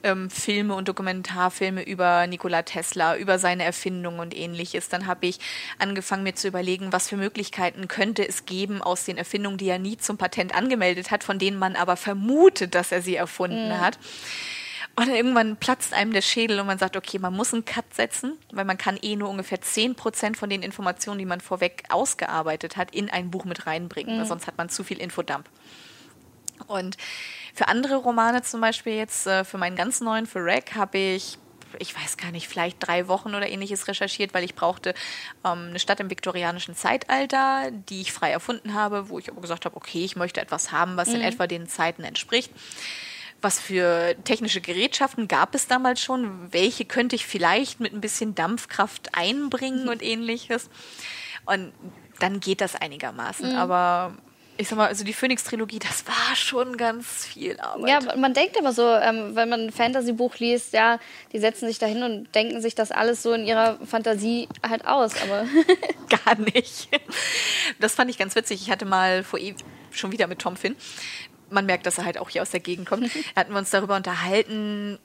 Ähm, 0.04 0.30
Filme 0.30 0.76
und 0.76 0.88
Dokumentarfilme 0.88 1.84
über 1.84 2.28
Nikola 2.28 2.64
Tesla, 2.64 3.16
über 3.16 3.40
seine 3.40 3.64
Erfindungen 3.64 4.20
und 4.20 4.36
ähnliches. 4.36 4.90
Dann 4.90 5.08
habe 5.08 5.26
ich 5.28 5.40
angefangen, 5.80 6.24
mir 6.24 6.36
zu 6.36 6.48
überlegen, 6.48 6.94
was 6.94 7.10
für 7.10 7.18
Möglichkeiten 7.18 7.88
könnte 7.88 8.28
es 8.28 8.46
geben 8.46 8.82
aus 8.82 9.06
den 9.06 9.18
Erfindungen, 9.18 9.58
die 9.58 9.70
er 9.70 9.80
nie 9.80 9.98
zum 9.98 10.18
Patent 10.18 10.54
angemeldet 10.54 11.10
hat, 11.10 11.24
von 11.24 11.40
denen 11.40 11.58
man 11.58 11.76
aber 11.76 11.98
vermutet, 11.98 12.76
dass 12.76 12.92
er 12.92 13.02
sie 13.02 13.16
erfunden 13.16 13.70
mhm. 13.70 13.80
hat. 13.80 13.98
Und 14.98 15.08
dann 15.08 15.16
irgendwann 15.16 15.58
platzt 15.58 15.94
einem 15.94 16.14
der 16.14 16.22
Schädel 16.22 16.60
und 16.60 16.68
man 16.68 16.78
sagt, 16.78 16.96
okay, 16.96 17.20
man 17.20 17.34
muss 17.34 17.54
einen 17.54 17.66
Cut 17.66 17.94
setzen, 17.94 18.38
weil 18.52 18.64
man 18.64 18.78
kann 18.78 18.98
eh 19.02 19.18
nur 19.18 19.30
ungefähr 19.30 19.60
10% 19.60 20.38
von 20.38 20.50
den 20.50 20.62
Informationen, 20.62 21.20
die 21.20 21.26
man 21.26 21.42
vorweg 21.42 21.84
ausgearbeitet 21.90 22.78
hat, 22.78 22.96
in 22.96 23.10
ein 23.10 23.30
Buch 23.30 23.44
mit 23.44 23.68
reinbringen, 23.68 24.16
mhm. 24.16 24.20
weil 24.22 24.28
sonst 24.28 24.48
hat 24.48 24.58
man 24.58 24.70
zu 24.70 24.86
viel 24.86 25.02
Infodump. 25.02 25.50
Und 26.68 26.96
für 27.54 27.68
andere 27.68 27.98
Romane 27.98 28.42
zum 28.42 28.62
Beispiel 28.62 28.94
jetzt, 28.94 29.28
äh, 29.28 29.44
für 29.44 29.58
meinen 29.58 29.76
ganz 29.76 30.00
neuen, 30.00 30.26
für 30.26 30.44
Rack, 30.44 30.76
habe 30.76 30.98
ich 30.98 31.38
ich 31.80 31.94
weiß 31.94 32.16
gar 32.16 32.32
nicht, 32.32 32.48
vielleicht 32.48 32.78
drei 32.80 33.10
Wochen 33.10 33.36
oder 33.36 33.50
ähnliches 33.50 33.90
recherchiert, 33.90 34.34
weil 34.34 34.46
ich 34.46 34.56
brauchte 34.56 34.94
ähm, 35.44 35.68
eine 35.70 35.80
Stadt 35.80 36.00
im 36.00 36.10
viktorianischen 36.10 36.74
Zeitalter, 36.74 37.70
die 37.72 38.00
ich 38.00 38.14
frei 38.14 38.32
erfunden 38.32 38.74
habe, 38.74 39.10
wo 39.10 39.20
ich 39.20 39.30
aber 39.30 39.42
gesagt 39.42 39.66
habe, 39.66 39.76
okay, 39.76 40.06
ich 40.06 40.16
möchte 40.16 40.40
etwas 40.40 40.72
haben, 40.72 40.96
was 40.96 41.10
mhm. 41.10 41.16
in 41.16 41.22
etwa 41.22 41.48
den 41.48 41.68
Zeiten 41.68 42.06
entspricht 42.06 42.50
was 43.46 43.60
für 43.60 44.16
technische 44.24 44.60
Gerätschaften 44.60 45.28
gab 45.28 45.54
es 45.54 45.68
damals 45.68 46.02
schon? 46.02 46.52
Welche 46.52 46.84
könnte 46.84 47.16
ich 47.16 47.28
vielleicht 47.28 47.80
mit 47.80 47.94
ein 47.94 48.02
bisschen 48.02 48.34
Dampfkraft 48.34 49.10
einbringen 49.14 49.88
und 49.88 50.02
ähnliches? 50.02 50.68
Und 51.46 51.72
dann 52.20 52.40
geht 52.40 52.60
das 52.60 52.76
einigermaßen. 52.76 53.52
Mhm. 53.52 53.56
Aber 53.56 54.16
ich 54.58 54.68
sag 54.68 54.78
mal, 54.78 54.88
also 54.88 55.04
die 55.04 55.14
Phoenix-Trilogie, 55.14 55.78
das 55.78 56.08
war 56.08 56.36
schon 56.36 56.76
ganz 56.76 57.28
viel 57.28 57.60
Arbeit. 57.60 57.88
Ja, 57.88 58.16
man 58.16 58.34
denkt 58.34 58.58
immer 58.58 58.74
so, 58.74 58.90
ähm, 58.90 59.36
wenn 59.36 59.48
man 59.48 59.68
ein 59.68 59.72
Fantasy-Buch 59.72 60.38
liest, 60.38 60.74
ja, 60.74 60.98
die 61.32 61.38
setzen 61.38 61.68
sich 61.68 61.78
da 61.78 61.86
hin 61.86 62.02
und 62.02 62.34
denken 62.34 62.62
sich 62.62 62.74
das 62.74 62.90
alles 62.92 63.22
so 63.22 63.34
in 63.34 63.46
ihrer 63.46 63.78
Fantasie 63.86 64.48
halt 64.68 64.88
aus, 64.88 65.22
aber. 65.22 65.46
Gar 66.26 66.40
nicht. 66.40 66.90
Das 67.80 67.96
fand 67.96 68.10
ich 68.10 68.18
ganz 68.18 68.36
witzig. 68.36 68.62
Ich 68.62 68.72
hatte 68.72 68.86
mal 68.86 69.24
vor 69.24 69.40
e 69.40 69.56
schon 69.92 70.12
wieder 70.12 70.28
mit 70.28 70.40
Tom 70.40 70.56
Finn 70.56 70.76
man 71.50 71.66
merkt, 71.66 71.86
dass 71.86 71.98
er 71.98 72.06
halt 72.06 72.18
auch 72.18 72.30
hier 72.30 72.42
aus 72.42 72.52
der 72.52 72.60
Gegend 72.60 72.88
kommt, 72.88 73.10
hatten 73.36 73.52
wir 73.52 73.60
uns 73.60 73.70
darüber 73.70 73.96
unterhalten, 73.96 75.00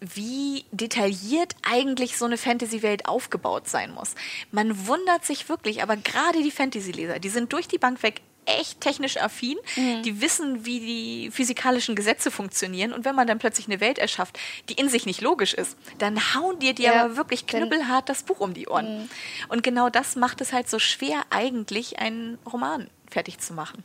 wie 0.00 0.64
detailliert 0.72 1.54
eigentlich 1.62 2.16
so 2.16 2.24
eine 2.24 2.38
Fantasy-Welt 2.38 3.06
aufgebaut 3.06 3.68
sein 3.68 3.92
muss. 3.92 4.14
Man 4.50 4.86
wundert 4.86 5.24
sich 5.24 5.48
wirklich, 5.48 5.82
aber 5.82 5.96
gerade 5.96 6.42
die 6.42 6.50
Fantasy-Leser, 6.50 7.18
die 7.18 7.28
sind 7.28 7.52
durch 7.52 7.68
die 7.68 7.78
Bank 7.78 8.02
weg 8.02 8.22
echt 8.46 8.80
technisch 8.80 9.16
affin, 9.18 9.58
mhm. 9.76 10.02
die 10.02 10.20
wissen, 10.20 10.64
wie 10.64 10.80
die 10.80 11.30
physikalischen 11.30 11.94
Gesetze 11.94 12.30
funktionieren 12.30 12.92
und 12.92 13.04
wenn 13.04 13.14
man 13.14 13.26
dann 13.26 13.38
plötzlich 13.38 13.66
eine 13.66 13.80
Welt 13.80 13.98
erschafft, 13.98 14.38
die 14.68 14.74
in 14.74 14.88
sich 14.88 15.06
nicht 15.06 15.20
logisch 15.20 15.54
ist, 15.54 15.76
dann 15.98 16.34
hauen 16.34 16.58
dir 16.58 16.74
die 16.74 16.84
ja, 16.84 17.04
aber 17.04 17.16
wirklich 17.16 17.46
knüppelhart 17.46 18.08
das 18.08 18.22
Buch 18.22 18.40
um 18.40 18.54
die 18.54 18.66
Ohren. 18.66 19.02
Mhm. 19.02 19.08
Und 19.48 19.62
genau 19.62 19.90
das 19.90 20.16
macht 20.16 20.40
es 20.40 20.52
halt 20.52 20.68
so 20.68 20.78
schwer, 20.78 21.22
eigentlich 21.30 21.98
einen 21.98 22.38
Roman 22.50 22.88
fertig 23.08 23.38
zu 23.38 23.52
machen. 23.52 23.84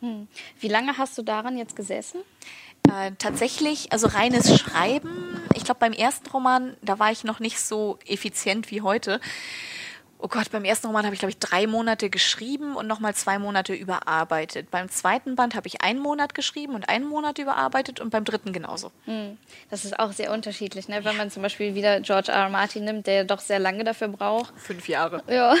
Hm. 0.00 0.28
Wie 0.60 0.68
lange 0.68 0.98
hast 0.98 1.16
du 1.18 1.22
daran 1.22 1.56
jetzt 1.56 1.76
gesessen? 1.76 2.20
Äh, 2.88 3.12
tatsächlich, 3.18 3.92
also 3.92 4.06
reines 4.06 4.58
Schreiben. 4.58 5.42
Ich 5.54 5.64
glaube, 5.64 5.80
beim 5.80 5.92
ersten 5.92 6.28
Roman, 6.30 6.76
da 6.82 6.98
war 6.98 7.10
ich 7.10 7.24
noch 7.24 7.40
nicht 7.40 7.60
so 7.60 7.98
effizient 8.06 8.70
wie 8.70 8.80
heute. 8.80 9.20
Oh 10.20 10.26
Gott, 10.26 10.50
beim 10.50 10.64
ersten 10.64 10.88
Roman 10.88 11.04
habe 11.04 11.14
ich, 11.14 11.20
glaube 11.20 11.30
ich, 11.30 11.38
drei 11.38 11.68
Monate 11.68 12.10
geschrieben 12.10 12.74
und 12.74 12.88
nochmal 12.88 13.14
zwei 13.14 13.38
Monate 13.38 13.72
überarbeitet. 13.72 14.68
Beim 14.68 14.88
zweiten 14.88 15.36
Band 15.36 15.54
habe 15.54 15.68
ich 15.68 15.82
einen 15.82 16.00
Monat 16.00 16.34
geschrieben 16.34 16.74
und 16.74 16.88
einen 16.88 17.06
Monat 17.06 17.38
überarbeitet 17.38 18.00
und 18.00 18.10
beim 18.10 18.24
dritten 18.24 18.52
genauso. 18.52 18.90
Hm. 19.04 19.38
Das 19.70 19.84
ist 19.84 19.96
auch 19.96 20.10
sehr 20.10 20.32
unterschiedlich, 20.32 20.88
ne? 20.88 21.04
wenn 21.04 21.16
man 21.16 21.30
zum 21.30 21.42
Beispiel 21.42 21.76
wieder 21.76 22.00
George 22.00 22.32
R. 22.32 22.38
R. 22.38 22.48
Martin 22.48 22.84
nimmt, 22.84 23.06
der 23.06 23.24
doch 23.24 23.38
sehr 23.38 23.60
lange 23.60 23.84
dafür 23.84 24.08
braucht. 24.08 24.52
Fünf 24.58 24.88
Jahre. 24.88 25.22
Ja. 25.28 25.54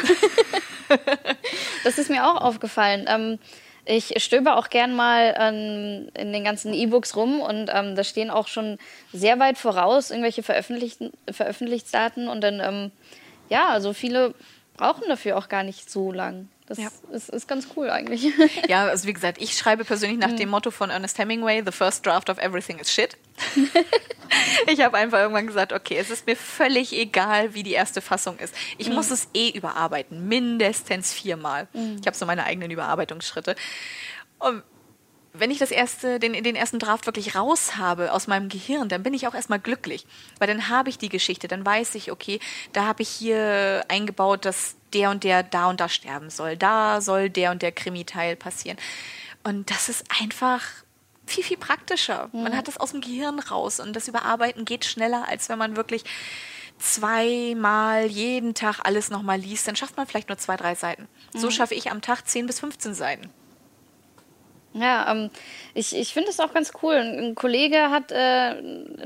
das 1.84 1.98
ist 1.98 2.10
mir 2.10 2.26
auch 2.26 2.40
aufgefallen. 2.40 3.04
Ähm, 3.06 3.38
ich 3.88 4.22
stöbe 4.22 4.54
auch 4.54 4.68
gern 4.68 4.94
mal 4.94 5.34
ähm, 5.38 6.08
in 6.14 6.32
den 6.32 6.44
ganzen 6.44 6.74
E-Books 6.74 7.16
rum 7.16 7.40
und 7.40 7.70
ähm, 7.72 7.96
da 7.96 8.04
stehen 8.04 8.30
auch 8.30 8.46
schon 8.46 8.78
sehr 9.12 9.38
weit 9.38 9.56
voraus 9.56 10.10
irgendwelche 10.10 10.42
veröffentlichten 10.42 11.10
Veröffentlichungsdaten 11.30 12.28
und 12.28 12.42
dann, 12.42 12.60
ähm, 12.60 12.90
ja, 13.48 13.68
also 13.68 13.94
viele 13.94 14.34
brauchen 14.76 15.04
dafür 15.08 15.38
auch 15.38 15.48
gar 15.48 15.62
nicht 15.62 15.90
so 15.90 16.12
lang. 16.12 16.48
Das 16.68 16.76
ja. 16.76 16.88
ist, 17.12 17.30
ist, 17.30 17.48
ganz 17.48 17.68
cool 17.76 17.88
eigentlich. 17.88 18.30
Ja, 18.68 18.84
also 18.84 19.08
wie 19.08 19.14
gesagt, 19.14 19.40
ich 19.40 19.56
schreibe 19.56 19.84
persönlich 19.84 20.18
nach 20.18 20.32
mhm. 20.32 20.36
dem 20.36 20.50
Motto 20.50 20.70
von 20.70 20.90
Ernest 20.90 21.18
Hemingway, 21.18 21.62
The 21.64 21.72
first 21.72 22.04
draft 22.04 22.28
of 22.28 22.36
everything 22.36 22.78
is 22.78 22.92
shit. 22.92 23.16
ich 24.66 24.82
habe 24.82 24.98
einfach 24.98 25.18
irgendwann 25.18 25.46
gesagt, 25.46 25.72
okay, 25.72 25.96
es 25.96 26.10
ist 26.10 26.26
mir 26.26 26.36
völlig 26.36 26.92
egal, 26.92 27.54
wie 27.54 27.62
die 27.62 27.72
erste 27.72 28.02
Fassung 28.02 28.38
ist. 28.38 28.54
Ich 28.76 28.90
mhm. 28.90 28.96
muss 28.96 29.10
es 29.10 29.28
eh 29.32 29.48
überarbeiten, 29.48 30.28
mindestens 30.28 31.14
viermal. 31.14 31.68
Mhm. 31.72 31.96
Ich 32.00 32.06
habe 32.06 32.16
so 32.16 32.26
meine 32.26 32.44
eigenen 32.44 32.70
Überarbeitungsschritte. 32.70 33.56
Und 34.38 34.62
wenn 35.32 35.50
ich 35.50 35.58
das 35.58 35.70
erste, 35.70 36.18
den, 36.18 36.32
den 36.42 36.56
ersten 36.56 36.78
Draft 36.78 37.06
wirklich 37.06 37.34
raus 37.34 37.76
habe 37.76 38.12
aus 38.12 38.26
meinem 38.26 38.48
Gehirn, 38.48 38.88
dann 38.88 39.02
bin 39.02 39.14
ich 39.14 39.26
auch 39.26 39.34
erstmal 39.34 39.58
glücklich. 39.58 40.06
Weil 40.38 40.48
dann 40.48 40.68
habe 40.68 40.88
ich 40.88 40.98
die 40.98 41.08
Geschichte, 41.08 41.48
dann 41.48 41.64
weiß 41.64 41.94
ich, 41.94 42.10
okay, 42.10 42.40
da 42.72 42.86
habe 42.86 43.02
ich 43.02 43.08
hier 43.08 43.84
eingebaut, 43.88 44.44
dass 44.44 44.76
der 44.92 45.10
und 45.10 45.24
der 45.24 45.42
da 45.42 45.68
und 45.68 45.80
da 45.80 45.88
sterben 45.88 46.30
soll. 46.30 46.56
Da 46.56 47.00
soll 47.00 47.30
der 47.30 47.50
und 47.50 47.62
der 47.62 47.72
Krimi-Teil 47.72 48.36
passieren. 48.36 48.78
Und 49.44 49.70
das 49.70 49.88
ist 49.88 50.04
einfach 50.20 50.62
viel, 51.26 51.44
viel 51.44 51.58
praktischer. 51.58 52.30
Mhm. 52.32 52.44
Man 52.44 52.56
hat 52.56 52.68
das 52.68 52.78
aus 52.78 52.92
dem 52.92 53.00
Gehirn 53.00 53.38
raus 53.38 53.80
und 53.80 53.94
das 53.94 54.08
Überarbeiten 54.08 54.64
geht 54.64 54.84
schneller, 54.84 55.26
als 55.28 55.48
wenn 55.48 55.58
man 55.58 55.76
wirklich 55.76 56.04
zweimal 56.78 58.06
jeden 58.06 58.54
Tag 58.54 58.80
alles 58.84 59.10
nochmal 59.10 59.38
liest. 59.38 59.68
Dann 59.68 59.76
schafft 59.76 59.96
man 59.96 60.06
vielleicht 60.06 60.28
nur 60.28 60.38
zwei, 60.38 60.56
drei 60.56 60.74
Seiten. 60.74 61.08
Mhm. 61.34 61.38
So 61.38 61.50
schaffe 61.50 61.74
ich 61.74 61.90
am 61.90 62.00
Tag 62.00 62.26
10 62.26 62.46
bis 62.46 62.60
15 62.60 62.94
Seiten. 62.94 63.30
Ja, 64.80 65.10
ähm, 65.10 65.30
ich, 65.74 65.96
ich 65.96 66.12
finde 66.12 66.30
es 66.30 66.40
auch 66.40 66.52
ganz 66.52 66.72
cool. 66.82 66.94
Ein, 66.94 67.34
Kollege 67.34 67.90
hat 67.90 68.12
äh, 68.12 68.54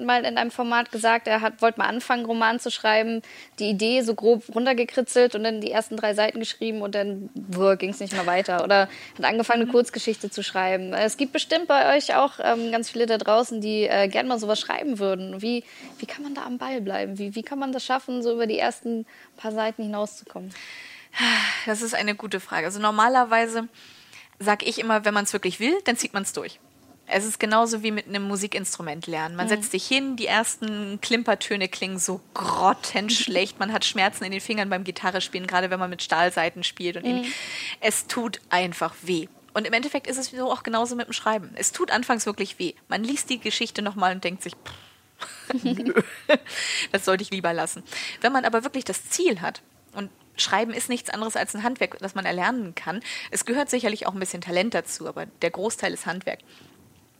mal 0.00 0.24
in 0.24 0.36
einem 0.36 0.50
Format 0.50 0.92
gesagt, 0.92 1.26
er 1.26 1.40
hat, 1.40 1.62
wollte 1.62 1.78
mal 1.78 1.86
anfangen, 1.86 2.24
Roman 2.24 2.60
zu 2.60 2.70
schreiben, 2.70 3.22
die 3.58 3.70
Idee 3.70 4.02
so 4.02 4.14
grob 4.14 4.42
runtergekritzelt 4.54 5.34
und 5.34 5.44
dann 5.44 5.60
die 5.60 5.70
ersten 5.70 5.96
drei 5.96 6.14
Seiten 6.14 6.40
geschrieben 6.40 6.82
und 6.82 6.94
dann 6.94 7.30
ging 7.78 7.90
es 7.90 8.00
nicht 8.00 8.12
mehr 8.12 8.26
weiter. 8.26 8.64
Oder 8.64 8.88
hat 9.16 9.24
angefangen, 9.24 9.62
eine. 9.62 9.72
Kurzgeschichte 9.72 10.30
zu 10.30 10.42
schreiben. 10.42 10.92
Es 10.92 11.16
gibt 11.16 11.32
bestimmt 11.32 11.68
bei 11.68 11.96
euch 11.96 12.14
auch 12.14 12.32
ähm, 12.42 12.70
ganz 12.70 12.90
viele 12.90 13.06
da 13.06 13.18
draußen, 13.18 13.60
die 13.60 13.84
äh, 13.84 14.08
gerne 14.08 14.28
mal 14.28 14.38
sowas 14.38 14.60
schreiben 14.60 14.98
würden. 14.98 15.42
Wie, 15.42 15.64
wie 15.98 16.06
kann 16.06 16.22
man 16.22 16.34
da 16.34 16.42
am 16.44 16.58
Ball 16.58 16.80
bleiben? 16.80 17.18
Wie, 17.18 17.34
wie 17.34 17.42
kann 17.42 17.58
man 17.58 17.72
das 17.72 17.84
schaffen, 17.84 18.22
so 18.22 18.32
über 18.32 18.46
die 18.46 18.58
ersten 18.58 19.06
paar 19.36 19.52
Seiten 19.52 19.82
hinauszukommen? 19.82 20.52
Das 21.66 21.82
ist 21.82 21.94
eine 21.94 22.14
gute 22.14 22.40
Frage. 22.40 22.66
Also 22.66 22.80
normalerweise 22.80 23.68
sage 24.42 24.66
ich 24.66 24.78
immer, 24.78 25.04
wenn 25.04 25.14
man 25.14 25.24
es 25.24 25.32
wirklich 25.32 25.60
will, 25.60 25.78
dann 25.84 25.96
zieht 25.96 26.12
man 26.14 26.22
es 26.22 26.32
durch. 26.32 26.58
Es 27.06 27.24
ist 27.24 27.38
genauso 27.38 27.82
wie 27.82 27.90
mit 27.90 28.06
einem 28.06 28.22
Musikinstrument 28.22 29.06
lernen. 29.06 29.36
Man 29.36 29.46
mhm. 29.46 29.50
setzt 29.50 29.72
sich 29.72 29.86
hin, 29.86 30.16
die 30.16 30.26
ersten 30.26 31.00
Klimpertöne 31.00 31.68
klingen 31.68 31.98
so 31.98 32.20
grottenschlecht. 32.32 33.58
Man 33.58 33.72
hat 33.72 33.84
Schmerzen 33.84 34.24
in 34.24 34.32
den 34.32 34.40
Fingern 34.40 34.70
beim 34.70 34.84
Gitarre 34.84 35.20
spielen, 35.20 35.46
gerade 35.46 35.70
wenn 35.70 35.80
man 35.80 35.90
mit 35.90 36.02
Stahlseiten 36.02 36.62
spielt. 36.62 36.96
Und 36.96 37.04
mhm. 37.04 37.24
Es 37.80 38.06
tut 38.06 38.40
einfach 38.50 38.94
weh. 39.02 39.28
Und 39.52 39.66
im 39.66 39.72
Endeffekt 39.72 40.06
ist 40.06 40.16
es 40.16 40.30
so 40.30 40.50
auch 40.50 40.62
genauso 40.62 40.96
mit 40.96 41.06
dem 41.06 41.12
Schreiben. 41.12 41.50
Es 41.56 41.72
tut 41.72 41.90
anfangs 41.90 42.24
wirklich 42.24 42.58
weh. 42.58 42.74
Man 42.88 43.04
liest 43.04 43.28
die 43.28 43.38
Geschichte 43.38 43.82
nochmal 43.82 44.14
und 44.14 44.24
denkt 44.24 44.42
sich, 44.42 44.54
nö, 45.52 45.92
das 46.92 47.04
sollte 47.04 47.22
ich 47.22 47.30
lieber 47.30 47.52
lassen. 47.52 47.82
Wenn 48.22 48.32
man 48.32 48.44
aber 48.44 48.64
wirklich 48.64 48.84
das 48.84 49.10
Ziel 49.10 49.40
hat, 49.40 49.60
und 49.94 50.10
Schreiben 50.36 50.72
ist 50.72 50.88
nichts 50.88 51.10
anderes 51.10 51.36
als 51.36 51.54
ein 51.54 51.62
Handwerk, 51.62 51.98
das 51.98 52.14
man 52.14 52.24
erlernen 52.24 52.74
kann. 52.74 53.00
Es 53.30 53.44
gehört 53.44 53.70
sicherlich 53.70 54.06
auch 54.06 54.14
ein 54.14 54.20
bisschen 54.20 54.40
Talent 54.40 54.74
dazu, 54.74 55.06
aber 55.06 55.26
der 55.26 55.50
Großteil 55.50 55.92
ist 55.92 56.06
Handwerk. 56.06 56.40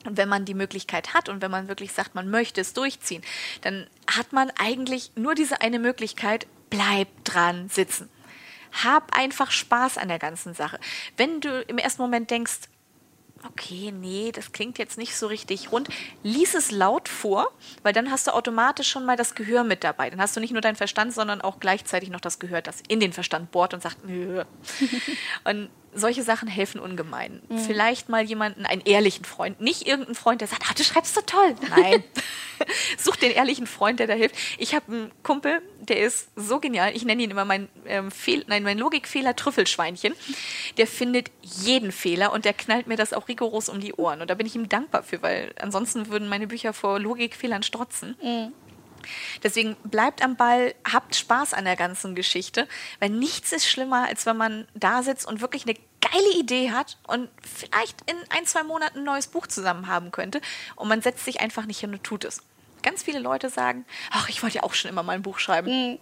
Und 0.05 0.17
wenn 0.17 0.29
man 0.29 0.45
die 0.45 0.55
Möglichkeit 0.55 1.15
hat 1.15 1.29
und 1.29 1.43
wenn 1.43 1.51
man 1.51 1.69
wirklich 1.69 1.93
sagt, 1.93 2.15
man 2.15 2.29
möchte 2.29 2.61
es 2.61 2.73
durchziehen, 2.73 3.23
dann 3.61 3.87
hat 4.07 4.33
man 4.33 4.51
eigentlich 4.59 5.13
nur 5.15 5.35
diese 5.35 5.61
eine 5.61 5.79
Möglichkeit, 5.79 6.47
bleib 6.71 7.09
dran 7.25 7.69
sitzen. 7.69 8.09
Hab 8.73 9.17
einfach 9.17 9.51
Spaß 9.51 9.99
an 9.99 10.09
der 10.09 10.19
ganzen 10.19 10.55
Sache. 10.55 10.81
Wenn 11.17 11.41
du 11.41 11.61
im 11.63 11.79
ersten 11.79 12.03
Moment 12.03 12.31
denkst, 12.31 12.61
okay, 13.47 13.93
nee, 13.93 14.33
das 14.33 14.53
klingt 14.53 14.79
jetzt 14.79 14.99
nicht 14.99 15.17
so 15.17 15.27
richtig 15.27 15.73
rund. 15.73 15.89
Lies 16.23 16.55
es 16.55 16.71
laut 16.71 17.09
vor, 17.09 17.51
weil 17.83 17.93
dann 17.93 18.11
hast 18.11 18.27
du 18.27 18.33
automatisch 18.33 18.89
schon 18.89 19.05
mal 19.05 19.17
das 19.17 19.35
Gehör 19.35 19.65
mit 19.65 19.85
dabei. 19.85 20.11
Dann 20.11 20.21
hast 20.21 20.37
du 20.37 20.41
nicht 20.41 20.53
nur 20.53 20.61
deinen 20.61 20.77
Verstand, 20.77 21.13
sondern 21.13 21.41
auch 21.41 21.61
gleichzeitig 21.61 22.11
noch 22.11 22.21
das 22.21 22.39
Gehör, 22.39 22.63
das 22.63 22.83
in 22.89 23.01
den 23.01 23.13
Verstand 23.13 23.51
bohrt 23.51 23.75
und 23.75 23.83
sagt, 23.83 24.05
nö. 24.05 24.45
und 25.45 25.71
solche 25.95 26.23
Sachen 26.23 26.49
helfen 26.49 26.81
ungemein. 26.81 27.43
Mhm. 27.49 27.59
Vielleicht 27.59 28.09
mal 28.09 28.23
jemanden, 28.25 28.67
einen 28.67 28.83
ehrlichen 28.83 29.25
Freund, 29.25 29.61
nicht 29.61 29.87
irgendeinen 29.87 30.15
Freund, 30.15 30.41
der 30.41 30.49
sagt, 30.49 30.65
ah, 30.69 30.75
du 30.77 30.83
schreibst 30.85 31.15
so 31.15 31.21
toll. 31.21 31.55
Nein. 31.71 32.03
Such 32.99 33.17
den 33.17 33.33
ehrlichen 33.33 33.67
Freund, 33.67 34.01
der 34.01 34.07
da 34.07 34.15
hilft. 34.15 34.37
Ich 34.59 34.75
habe 34.75 34.93
einen 34.93 35.11
Kumpel, 35.23 35.63
der 35.81 36.01
ist 36.01 36.29
so 36.37 36.61
genial. 36.61 36.95
Ich 36.95 37.05
nenne 37.05 37.23
ihn 37.23 37.31
immer 37.31 37.45
mein, 37.45 37.69
ähm, 37.87 38.11
Fehl, 38.11 38.45
nein, 38.47 38.63
mein 38.63 38.79
Logikfehler 38.79 39.35
Trüffelschweinchen. 39.35 40.15
Der 40.77 40.87
findet 40.87 41.31
jeden 41.43 41.91
Fehler 41.91 42.33
und 42.33 42.45
der 42.45 42.53
knallt 42.53 42.87
mir 42.87 42.97
das 42.97 43.13
auch 43.13 43.29
rigoros 43.29 43.69
um 43.69 43.81
die 43.81 43.95
Ohren. 43.95 44.21
Und 44.21 44.31
da 44.31 44.35
bin 44.35 44.47
ich 44.47 44.55
ihm 44.55 44.69
dankbar 44.69 45.03
für, 45.03 45.23
weil 45.23 45.53
ansonsten 45.61 46.09
würden 46.09 46.29
meine 46.29 46.47
Bücher 46.47 46.73
vor 46.73 47.01
Logikfehlern 47.01 47.63
strotzen. 47.63 48.17
Mhm. 48.23 48.53
Deswegen 49.43 49.77
bleibt 49.85 50.23
am 50.23 50.37
Ball, 50.37 50.75
habt 50.91 51.17
Spaß 51.17 51.55
an 51.55 51.65
der 51.65 51.77
ganzen 51.77 52.15
Geschichte, 52.15 52.69
weil 53.01 53.11
nichts 53.11 53.53
ist 53.53 53.69
schlimmer, 53.69 54.07
als 54.07 54.27
wenn 54.27 54.37
man 54.37 54.67
da 54.75 55.03
sitzt 55.03 55.27
und 55.27 55.41
wirklich 55.41 55.65
eine 55.65 55.77
geile 56.01 56.39
Idee 56.39 56.71
hat 56.73 56.99
und 57.07 57.29
vielleicht 57.43 58.11
in 58.11 58.17
ein, 58.31 58.45
zwei 58.47 58.63
Monaten 58.63 58.99
ein 58.99 59.05
neues 59.05 59.29
Buch 59.29 59.47
zusammen 59.47 59.87
haben 59.87 60.11
könnte 60.11 60.41
und 60.77 60.89
man 60.89 61.01
setzt 61.03 61.25
sich 61.25 61.41
einfach 61.41 61.67
nicht 61.67 61.81
hin 61.81 61.93
und 61.93 62.05
tut 62.05 62.25
es. 62.25 62.43
Ganz 62.83 63.03
viele 63.03 63.21
Leute 63.21 63.49
sagen, 63.49 63.85
ach, 64.11 64.29
ich 64.29 64.43
wollte 64.43 64.57
ja 64.57 64.63
auch 64.65 64.75
schon 64.75 64.91
immer 64.91 65.03
mal 65.03 65.13
ein 65.13 65.23
Buch 65.23 65.39
schreiben. 65.39 65.93
Mhm. 65.93 65.99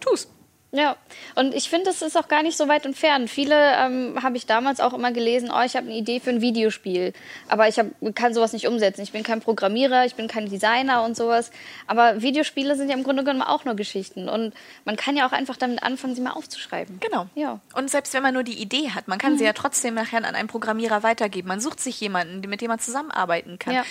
Tu's. 0.00 0.28
Ja, 0.72 0.96
und 1.34 1.52
ich 1.52 1.68
finde, 1.68 1.90
es 1.90 2.00
ist 2.00 2.16
auch 2.16 2.28
gar 2.28 2.44
nicht 2.44 2.56
so 2.56 2.68
weit 2.68 2.86
entfernt. 2.86 3.28
Viele 3.28 3.56
ähm, 3.76 4.22
habe 4.22 4.36
ich 4.36 4.46
damals 4.46 4.78
auch 4.78 4.92
immer 4.92 5.10
gelesen, 5.10 5.50
oh, 5.52 5.62
ich 5.64 5.74
habe 5.74 5.86
eine 5.86 5.96
Idee 5.96 6.20
für 6.20 6.30
ein 6.30 6.40
Videospiel, 6.40 7.12
aber 7.48 7.66
ich 7.66 7.78
hab, 7.78 7.86
kann 8.14 8.34
sowas 8.34 8.52
nicht 8.52 8.68
umsetzen. 8.68 9.02
Ich 9.02 9.10
bin 9.10 9.24
kein 9.24 9.40
Programmierer, 9.40 10.06
ich 10.06 10.14
bin 10.14 10.28
kein 10.28 10.48
Designer 10.48 11.02
und 11.02 11.16
sowas. 11.16 11.50
Aber 11.88 12.22
Videospiele 12.22 12.76
sind 12.76 12.88
ja 12.88 12.94
im 12.94 13.02
Grunde 13.02 13.24
genommen 13.24 13.42
auch 13.42 13.64
nur 13.64 13.74
Geschichten 13.74 14.28
und 14.28 14.54
man 14.84 14.94
kann 14.94 15.16
ja 15.16 15.26
auch 15.26 15.32
einfach 15.32 15.56
damit 15.56 15.82
anfangen, 15.82 16.14
sie 16.14 16.20
mal 16.20 16.32
aufzuschreiben. 16.32 17.00
Genau. 17.00 17.26
Ja. 17.34 17.58
Und 17.74 17.90
selbst 17.90 18.14
wenn 18.14 18.22
man 18.22 18.34
nur 18.34 18.44
die 18.44 18.60
Idee 18.60 18.90
hat, 18.90 19.08
man 19.08 19.18
kann 19.18 19.32
mhm. 19.32 19.38
sie 19.38 19.44
ja 19.44 19.52
trotzdem 19.52 19.94
nachher 19.94 20.18
an 20.18 20.36
einen 20.36 20.48
Programmierer 20.48 21.02
weitergeben. 21.02 21.48
Man 21.48 21.60
sucht 21.60 21.80
sich 21.80 22.00
jemanden, 22.00 22.48
mit 22.48 22.60
dem 22.60 22.68
man 22.68 22.78
zusammenarbeiten 22.78 23.58
kann. 23.58 23.74
Ja. 23.74 23.84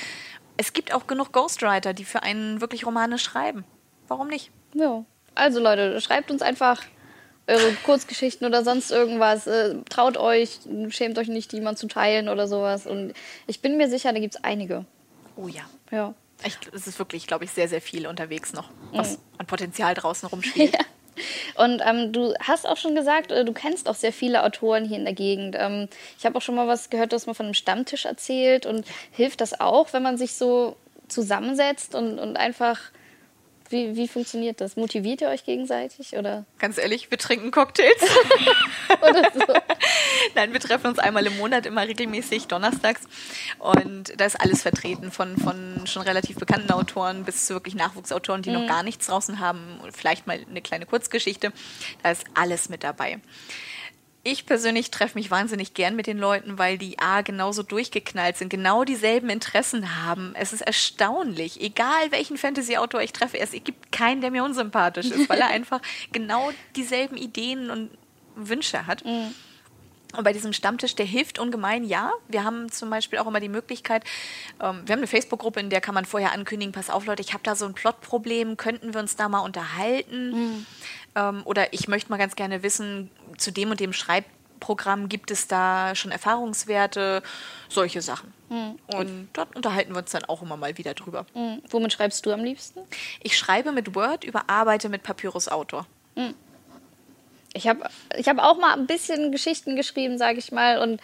Es 0.55 0.71
gibt 0.71 0.93
auch 0.93 1.07
genug 1.07 1.33
Ghostwriter, 1.33 1.93
die 1.93 2.05
für 2.05 2.23
einen 2.23 2.61
wirklich 2.61 2.85
Romane 2.85 3.17
schreiben. 3.17 3.65
Warum 4.07 4.27
nicht? 4.27 4.51
Ja. 4.73 5.03
Also 5.39 5.59
Leute, 5.59 5.99
schreibt 6.01 6.31
uns 6.31 6.41
einfach 6.41 6.81
eure 7.47 7.73
Kurzgeschichten 7.83 8.45
oder 8.45 8.63
sonst 8.63 8.91
irgendwas. 8.91 9.47
Äh, 9.47 9.75
traut 9.89 10.17
euch, 10.17 10.59
schämt 10.89 11.17
euch 11.17 11.27
nicht, 11.27 11.51
die 11.51 11.61
mal 11.61 11.75
zu 11.75 11.87
teilen 11.87 12.29
oder 12.29 12.47
sowas. 12.47 12.85
Und 12.85 13.13
ich 13.47 13.61
bin 13.61 13.77
mir 13.77 13.89
sicher, 13.89 14.13
da 14.13 14.19
gibt 14.19 14.35
es 14.35 14.43
einige. 14.43 14.85
Oh 15.35 15.47
ja. 15.47 15.63
Ja. 15.91 16.13
Ich, 16.43 16.57
es 16.73 16.87
ist 16.87 16.99
wirklich, 16.99 17.27
glaube 17.27 17.45
ich, 17.45 17.51
sehr, 17.51 17.67
sehr 17.67 17.81
viel 17.81 18.07
unterwegs 18.07 18.53
noch, 18.53 18.69
was 18.93 19.13
mhm. 19.13 19.23
an 19.39 19.45
Potenzial 19.45 19.93
draußen 19.93 20.29
rumspielt. 20.29 20.73
ja. 20.73 20.79
Und 21.55 21.81
ähm, 21.85 22.13
du 22.13 22.33
hast 22.39 22.65
auch 22.65 22.77
schon 22.77 22.95
gesagt, 22.95 23.31
äh, 23.31 23.43
du 23.43 23.51
kennst 23.51 23.89
auch 23.89 23.95
sehr 23.95 24.13
viele 24.13 24.43
Autoren 24.43 24.85
hier 24.85 24.97
in 24.97 25.03
der 25.03 25.13
Gegend. 25.13 25.55
Ähm, 25.57 25.89
ich 26.17 26.25
habe 26.25 26.37
auch 26.37 26.41
schon 26.41 26.55
mal 26.55 26.67
was 26.67 26.89
gehört, 26.89 27.11
du 27.11 27.15
hast 27.15 27.27
mal 27.27 27.33
von 27.33 27.47
einem 27.47 27.55
Stammtisch 27.55 28.05
erzählt. 28.05 28.65
Und 28.65 28.85
hilft 29.11 29.41
das 29.41 29.59
auch, 29.59 29.91
wenn 29.91 30.03
man 30.03 30.17
sich 30.17 30.33
so 30.33 30.77
zusammensetzt 31.07 31.95
und, 31.95 32.19
und 32.19 32.37
einfach 32.37 32.79
wie, 33.69 33.95
wie 33.95 34.07
funktioniert 34.07 34.61
das? 34.61 34.75
Motiviert 34.75 35.21
ihr 35.21 35.29
euch 35.29 35.45
gegenseitig? 35.45 36.13
Oder? 36.17 36.45
Ganz 36.57 36.77
ehrlich, 36.77 37.11
wir 37.11 37.17
trinken 37.17 37.51
Cocktails. 37.51 38.01
oder 39.01 39.31
so. 39.33 39.45
Nein, 40.35 40.53
wir 40.53 40.59
treffen 40.59 40.87
uns 40.87 40.99
einmal 40.99 41.25
im 41.25 41.37
Monat, 41.37 41.65
immer 41.65 41.87
regelmäßig 41.87 42.47
donnerstags. 42.47 43.01
Und 43.57 44.13
da 44.19 44.25
ist 44.25 44.39
alles 44.39 44.61
vertreten, 44.61 45.11
von, 45.11 45.37
von 45.37 45.85
schon 45.85 46.01
relativ 46.01 46.37
bekannten 46.37 46.71
Autoren 46.71 47.25
bis 47.25 47.45
zu 47.45 47.53
wirklich 47.53 47.75
Nachwuchsautoren, 47.75 48.41
die 48.41 48.49
mhm. 48.49 48.61
noch 48.61 48.67
gar 48.67 48.83
nichts 48.83 49.07
draußen 49.07 49.39
haben. 49.39 49.79
Vielleicht 49.93 50.27
mal 50.27 50.39
eine 50.49 50.61
kleine 50.61 50.85
Kurzgeschichte. 50.85 51.51
Da 52.03 52.11
ist 52.11 52.25
alles 52.33 52.69
mit 52.69 52.83
dabei 52.83 53.19
ich 54.31 54.45
persönlich 54.45 54.91
treffe 54.91 55.17
mich 55.17 55.31
wahnsinnig 55.31 55.73
gern 55.73 55.95
mit 55.95 56.07
den 56.07 56.17
Leuten, 56.17 56.57
weil 56.57 56.77
die 56.77 56.99
A 56.99 57.21
genauso 57.21 57.63
durchgeknallt 57.63 58.37
sind, 58.37 58.49
genau 58.49 58.83
dieselben 58.83 59.29
Interessen 59.29 60.03
haben. 60.03 60.33
Es 60.35 60.53
ist 60.53 60.61
erstaunlich, 60.61 61.61
egal 61.61 62.11
welchen 62.11 62.37
Fantasy-Autor 62.37 63.01
ich 63.01 63.13
treffe, 63.13 63.39
es 63.39 63.51
gibt 63.51 63.91
keinen, 63.91 64.21
der 64.21 64.31
mir 64.31 64.43
unsympathisch 64.43 65.07
ist, 65.07 65.29
weil 65.29 65.39
er 65.39 65.47
einfach 65.49 65.81
genau 66.11 66.51
dieselben 66.75 67.17
Ideen 67.17 67.69
und 67.69 67.89
Wünsche 68.35 68.87
hat. 68.87 69.05
Mhm. 69.05 69.33
Und 70.15 70.23
bei 70.23 70.33
diesem 70.33 70.53
Stammtisch, 70.53 70.95
der 70.95 71.05
hilft 71.05 71.37
ungemein, 71.37 71.83
ja. 71.83 72.11
Wir 72.27 72.43
haben 72.43 72.71
zum 72.71 72.89
Beispiel 72.89 73.19
auch 73.19 73.27
immer 73.27 73.39
die 73.39 73.49
Möglichkeit, 73.49 74.03
ähm, 74.59 74.81
wir 74.85 74.93
haben 74.93 74.99
eine 74.99 75.07
Facebook-Gruppe, 75.07 75.59
in 75.59 75.69
der 75.69 75.81
kann 75.81 75.93
man 75.93 76.05
vorher 76.05 76.31
ankündigen, 76.31 76.71
pass 76.71 76.89
auf 76.89 77.05
Leute, 77.05 77.21
ich 77.21 77.33
habe 77.33 77.43
da 77.43 77.55
so 77.55 77.65
ein 77.65 77.73
Plotproblem, 77.73 78.57
könnten 78.57 78.93
wir 78.93 79.01
uns 79.01 79.15
da 79.15 79.29
mal 79.29 79.39
unterhalten? 79.39 80.31
Mhm. 80.31 80.65
Ähm, 81.15 81.41
oder 81.45 81.73
ich 81.73 81.87
möchte 81.87 82.09
mal 82.09 82.17
ganz 82.17 82.35
gerne 82.35 82.63
wissen, 82.63 83.11
zu 83.37 83.51
dem 83.51 83.69
und 83.69 83.79
dem 83.79 83.93
Schreibprogramm 83.93 85.09
gibt 85.09 85.29
es 85.29 85.47
da 85.47 85.93
schon 85.93 86.11
Erfahrungswerte, 86.11 87.21
solche 87.69 88.01
Sachen. 88.01 88.33
Mhm. 88.49 88.79
Und 88.87 89.29
dort 89.33 89.55
unterhalten 89.55 89.93
wir 89.93 89.99
uns 89.99 90.09
dann 90.09 90.25
auch 90.25 90.41
immer 90.41 90.57
mal 90.57 90.75
wieder 90.79 90.95
drüber. 90.95 91.27
Mhm. 91.35 91.61
Womit 91.69 91.93
schreibst 91.93 92.25
du 92.25 92.31
am 92.31 92.43
liebsten? 92.43 92.79
Ich 93.21 93.37
schreibe 93.37 93.71
mit 93.71 93.93
Word, 93.93 94.23
überarbeite 94.23 94.89
mit 94.89 95.03
Papyrus 95.03 95.47
Autor. 95.49 95.85
Ich 97.53 97.67
habe 97.67 97.89
ich 98.17 98.27
hab 98.27 98.37
auch 98.39 98.57
mal 98.57 98.73
ein 98.73 98.85
bisschen 98.85 99.31
Geschichten 99.31 99.75
geschrieben, 99.75 100.17
sage 100.17 100.39
ich 100.39 100.51
mal, 100.51 100.79
und 100.79 101.01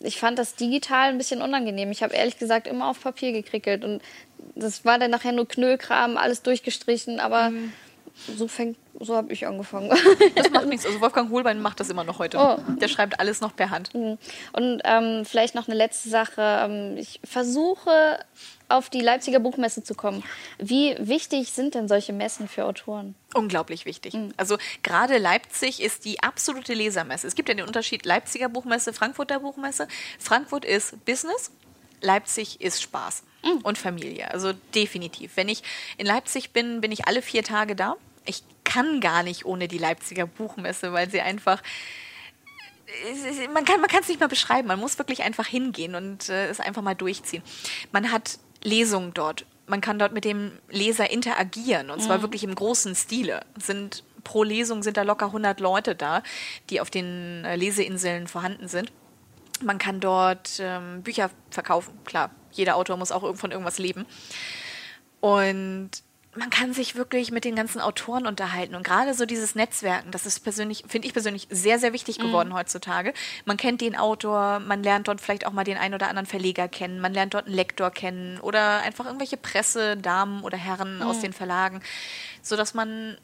ich 0.00 0.18
fand 0.18 0.38
das 0.38 0.56
digital 0.56 1.10
ein 1.10 1.18
bisschen 1.18 1.42
unangenehm. 1.42 1.90
Ich 1.90 2.02
habe 2.02 2.14
ehrlich 2.14 2.38
gesagt 2.38 2.66
immer 2.66 2.90
auf 2.90 3.02
Papier 3.02 3.32
gekrickelt 3.32 3.84
und 3.84 4.02
das 4.54 4.84
war 4.84 4.98
dann 4.98 5.10
nachher 5.10 5.32
nur 5.32 5.48
Knüllkram, 5.48 6.16
alles 6.16 6.42
durchgestrichen, 6.42 7.20
aber 7.20 7.50
mhm. 7.50 7.72
So 8.36 8.48
fängt 8.48 8.76
so 9.00 9.14
habe 9.16 9.32
ich 9.32 9.46
angefangen. 9.46 9.90
Das 10.34 10.50
macht 10.50 10.66
nichts. 10.66 10.86
Also 10.86 11.00
Wolfgang 11.00 11.30
Hohlbein 11.30 11.60
macht 11.60 11.80
das 11.80 11.90
immer 11.90 12.04
noch 12.04 12.18
heute. 12.18 12.38
Oh. 12.38 12.58
Der 12.78 12.88
schreibt 12.88 13.20
alles 13.20 13.40
noch 13.40 13.54
per 13.54 13.70
Hand. 13.70 13.94
Mhm. 13.94 14.18
Und 14.52 14.80
ähm, 14.84 15.24
vielleicht 15.24 15.54
noch 15.54 15.68
eine 15.68 15.76
letzte 15.76 16.08
Sache. 16.08 16.40
Ähm, 16.40 16.96
ich 16.96 17.20
versuche 17.24 18.18
auf 18.68 18.90
die 18.90 19.00
Leipziger 19.00 19.38
Buchmesse 19.38 19.82
zu 19.82 19.94
kommen. 19.94 20.22
Wie 20.58 20.96
wichtig 20.98 21.52
sind 21.52 21.74
denn 21.74 21.88
solche 21.88 22.12
Messen 22.12 22.48
für 22.48 22.64
Autoren? 22.64 23.14
Unglaublich 23.34 23.84
wichtig. 23.84 24.14
Mhm. 24.14 24.32
Also 24.36 24.58
gerade 24.82 25.18
Leipzig 25.18 25.82
ist 25.82 26.04
die 26.04 26.22
absolute 26.22 26.74
Lesermesse. 26.74 27.26
Es 27.26 27.34
gibt 27.34 27.48
ja 27.48 27.54
den 27.54 27.66
Unterschied 27.66 28.04
Leipziger 28.04 28.48
Buchmesse, 28.48 28.92
Frankfurter 28.92 29.40
Buchmesse. 29.40 29.88
Frankfurt 30.18 30.64
ist 30.64 31.04
Business, 31.04 31.50
Leipzig 32.00 32.60
ist 32.60 32.82
Spaß 32.82 33.22
mhm. 33.46 33.60
und 33.62 33.78
Familie. 33.78 34.30
Also 34.30 34.52
definitiv. 34.74 35.32
Wenn 35.36 35.48
ich 35.48 35.62
in 35.96 36.06
Leipzig 36.06 36.50
bin, 36.50 36.80
bin 36.80 36.92
ich 36.92 37.06
alle 37.06 37.22
vier 37.22 37.44
Tage 37.44 37.76
da. 37.76 37.96
Ich 38.24 38.42
kann 38.64 39.00
gar 39.00 39.22
nicht 39.22 39.44
ohne 39.44 39.68
die 39.68 39.78
Leipziger 39.78 40.26
Buchmesse, 40.26 40.92
weil 40.92 41.10
sie 41.10 41.20
einfach 41.20 41.62
man 43.52 43.64
kann 43.64 43.80
man 43.80 43.90
es 44.00 44.08
nicht 44.08 44.20
mal 44.20 44.28
beschreiben. 44.28 44.68
Man 44.68 44.78
muss 44.78 44.98
wirklich 44.98 45.22
einfach 45.22 45.46
hingehen 45.46 45.94
und 45.94 46.28
äh, 46.28 46.48
es 46.48 46.60
einfach 46.60 46.82
mal 46.82 46.94
durchziehen. 46.94 47.42
Man 47.92 48.12
hat 48.12 48.38
Lesungen 48.62 49.12
dort. 49.12 49.44
Man 49.66 49.80
kann 49.80 49.98
dort 49.98 50.12
mit 50.12 50.24
dem 50.24 50.52
Leser 50.68 51.10
interagieren 51.10 51.90
und 51.90 52.00
zwar 52.00 52.18
mhm. 52.18 52.22
wirklich 52.22 52.44
im 52.44 52.54
großen 52.54 52.94
Stile. 52.94 53.44
Sind 53.60 54.04
pro 54.22 54.42
Lesung 54.42 54.82
sind 54.82 54.96
da 54.96 55.02
locker 55.02 55.26
100 55.26 55.60
Leute 55.60 55.94
da, 55.94 56.22
die 56.70 56.80
auf 56.80 56.90
den 56.90 57.44
äh, 57.44 57.56
Leseinseln 57.56 58.26
vorhanden 58.28 58.68
sind. 58.68 58.92
Man 59.62 59.78
kann 59.78 60.00
dort 60.00 60.58
ähm, 60.60 61.02
Bücher 61.02 61.30
verkaufen. 61.50 61.98
Klar, 62.04 62.30
jeder 62.56 62.76
Autor 62.76 62.96
muss 62.96 63.12
auch 63.12 63.36
von 63.36 63.50
irgendwas 63.50 63.78
leben. 63.78 64.06
Und 65.20 65.90
man 66.36 66.50
kann 66.50 66.72
sich 66.72 66.94
wirklich 66.94 67.30
mit 67.30 67.44
den 67.44 67.56
ganzen 67.56 67.80
Autoren 67.80 68.26
unterhalten 68.26 68.74
und 68.74 68.82
gerade 68.82 69.14
so 69.14 69.26
dieses 69.26 69.54
Netzwerken, 69.54 70.10
das 70.10 70.26
ist 70.26 70.40
persönlich, 70.40 70.84
finde 70.86 71.08
ich 71.08 71.14
persönlich 71.14 71.48
sehr, 71.50 71.78
sehr 71.78 71.92
wichtig 71.92 72.18
geworden 72.18 72.50
mhm. 72.50 72.54
heutzutage. 72.54 73.14
Man 73.44 73.56
kennt 73.56 73.80
den 73.80 73.96
Autor, 73.96 74.60
man 74.60 74.82
lernt 74.82 75.08
dort 75.08 75.20
vielleicht 75.20 75.46
auch 75.46 75.52
mal 75.52 75.64
den 75.64 75.78
einen 75.78 75.94
oder 75.94 76.08
anderen 76.08 76.26
Verleger 76.26 76.68
kennen, 76.68 77.00
man 77.00 77.14
lernt 77.14 77.34
dort 77.34 77.46
einen 77.46 77.54
Lektor 77.54 77.90
kennen 77.90 78.38
oder 78.40 78.82
einfach 78.82 79.06
irgendwelche 79.06 79.36
Presse, 79.36 79.96
Damen 79.96 80.42
oder 80.42 80.58
Herren 80.58 80.96
mhm. 80.96 81.02
aus 81.02 81.20
den 81.20 81.32
Verlagen, 81.32 81.80
sodass 82.42 82.74
man 82.74 83.16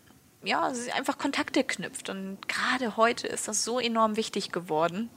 ja 0.42 0.72
einfach 0.96 1.18
Kontakte 1.18 1.64
knüpft 1.64 2.08
und 2.08 2.38
gerade 2.48 2.96
heute 2.96 3.28
ist 3.28 3.46
das 3.46 3.64
so 3.64 3.78
enorm 3.78 4.16
wichtig 4.16 4.52
geworden. 4.52 5.10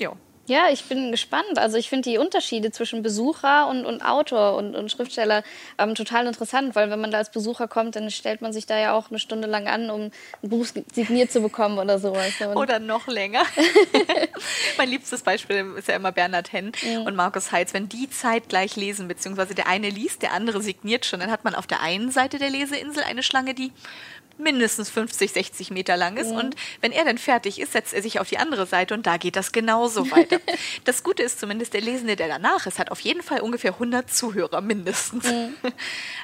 Ja. 0.00 0.12
Ja, 0.46 0.68
ich 0.70 0.84
bin 0.84 1.10
gespannt. 1.10 1.58
Also 1.58 1.78
ich 1.78 1.88
finde 1.88 2.10
die 2.10 2.18
Unterschiede 2.18 2.70
zwischen 2.70 3.02
Besucher 3.02 3.66
und, 3.68 3.86
und 3.86 4.02
Autor 4.02 4.56
und, 4.56 4.76
und 4.76 4.90
Schriftsteller 4.90 5.42
ähm, 5.78 5.94
total 5.94 6.26
interessant, 6.26 6.74
weil 6.74 6.90
wenn 6.90 7.00
man 7.00 7.10
da 7.10 7.18
als 7.18 7.30
Besucher 7.30 7.66
kommt, 7.66 7.96
dann 7.96 8.10
stellt 8.10 8.42
man 8.42 8.52
sich 8.52 8.66
da 8.66 8.78
ja 8.78 8.92
auch 8.92 9.10
eine 9.10 9.18
Stunde 9.18 9.48
lang 9.48 9.66
an, 9.68 9.90
um 9.90 10.10
ein 10.42 10.48
Buch 10.48 10.66
signiert 10.92 11.32
zu 11.32 11.40
bekommen 11.40 11.78
oder 11.78 11.98
sowas. 11.98 12.32
Und 12.40 12.56
oder 12.56 12.78
noch 12.78 13.06
länger. 13.06 13.42
mein 14.76 14.90
liebstes 14.90 15.22
Beispiel 15.22 15.74
ist 15.78 15.88
ja 15.88 15.96
immer 15.96 16.12
Bernhard 16.12 16.52
Henn 16.52 16.72
mhm. 16.82 17.02
und 17.02 17.16
Markus 17.16 17.50
Heitz. 17.50 17.72
Wenn 17.72 17.88
die 17.88 18.10
zeitgleich 18.10 18.76
lesen, 18.76 19.08
beziehungsweise 19.08 19.54
der 19.54 19.66
eine 19.66 19.88
liest, 19.88 20.20
der 20.20 20.32
andere 20.32 20.60
signiert 20.60 21.06
schon, 21.06 21.20
dann 21.20 21.30
hat 21.30 21.44
man 21.44 21.54
auf 21.54 21.66
der 21.66 21.80
einen 21.80 22.10
Seite 22.10 22.38
der 22.38 22.50
Leseinsel 22.50 23.02
eine 23.02 23.22
Schlange, 23.22 23.54
die 23.54 23.72
mindestens 24.38 24.90
50, 24.90 25.32
60 25.32 25.70
Meter 25.70 25.96
lang 25.96 26.16
ist. 26.16 26.30
Mhm. 26.30 26.36
Und 26.36 26.56
wenn 26.80 26.92
er 26.92 27.04
dann 27.04 27.18
fertig 27.18 27.60
ist, 27.60 27.72
setzt 27.72 27.94
er 27.94 28.02
sich 28.02 28.20
auf 28.20 28.28
die 28.28 28.38
andere 28.38 28.66
Seite 28.66 28.94
und 28.94 29.06
da 29.06 29.16
geht 29.16 29.36
das 29.36 29.52
genauso 29.52 30.10
weiter. 30.10 30.40
das 30.84 31.02
Gute 31.02 31.22
ist 31.22 31.40
zumindest, 31.40 31.74
der 31.74 31.80
Lesende, 31.80 32.16
der 32.16 32.28
danach 32.28 32.66
ist, 32.66 32.78
hat 32.78 32.90
auf 32.90 33.00
jeden 33.00 33.22
Fall 33.22 33.40
ungefähr 33.40 33.72
100 33.74 34.10
Zuhörer 34.10 34.60
mindestens. 34.60 35.24
Mhm. 35.24 35.54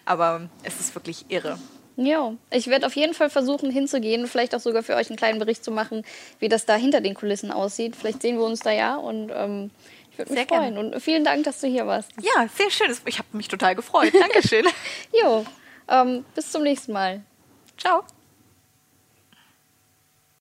Aber 0.05 0.49
es 0.63 0.81
ist 0.81 0.95
wirklich 0.95 1.27
irre. 1.29 1.59
Ja, 1.97 2.33
ich 2.51 2.69
werde 2.69 2.87
auf 2.87 2.97
jeden 2.97 3.13
Fall 3.13 3.29
versuchen 3.29 3.71
hinzugehen, 3.71 4.27
vielleicht 4.27 4.55
auch 4.55 4.61
sogar 4.61 4.83
für 4.83 4.95
euch 4.95 5.11
einen 5.11 5.19
kleinen 5.19 5.39
Bericht 5.39 5.63
zu 5.63 5.71
machen, 5.71 6.03
wie 6.39 6.49
das 6.49 6.65
da 6.65 6.77
hinter 6.77 7.03
den 7.03 7.15
Kulissen 7.15 7.51
aussieht. 7.51 7.95
Vielleicht 7.95 8.23
sehen 8.23 8.39
wir 8.39 8.45
uns 8.45 8.61
da 8.61 8.71
ja 8.71 8.97
und 8.97 9.31
ähm, 9.35 9.71
ich 10.11 10.19
würde 10.19 10.33
mich 10.33 10.41
Sehr 10.41 10.49
freuen. 10.49 10.75
gerne. 10.75 10.95
Und 10.95 11.03
vielen 11.03 11.25
Dank, 11.25 11.45
dass 11.45 11.61
du 11.61 11.67
hier 11.67 11.87
warst. 11.87 12.11
Ja, 12.23 12.49
sehr 12.57 12.71
schön. 12.71 12.97
Ich 13.05 13.19
habe 13.19 13.29
mich 13.33 13.49
total 13.49 13.75
gefreut. 13.75 14.15
Dankeschön. 14.19 14.65
Jo, 15.13 15.45
ähm, 15.89 16.25
bis 16.35 16.51
zum 16.51 16.63
nächsten 16.63 16.93
Mal. 16.93 17.23
Ciao. 17.81 18.05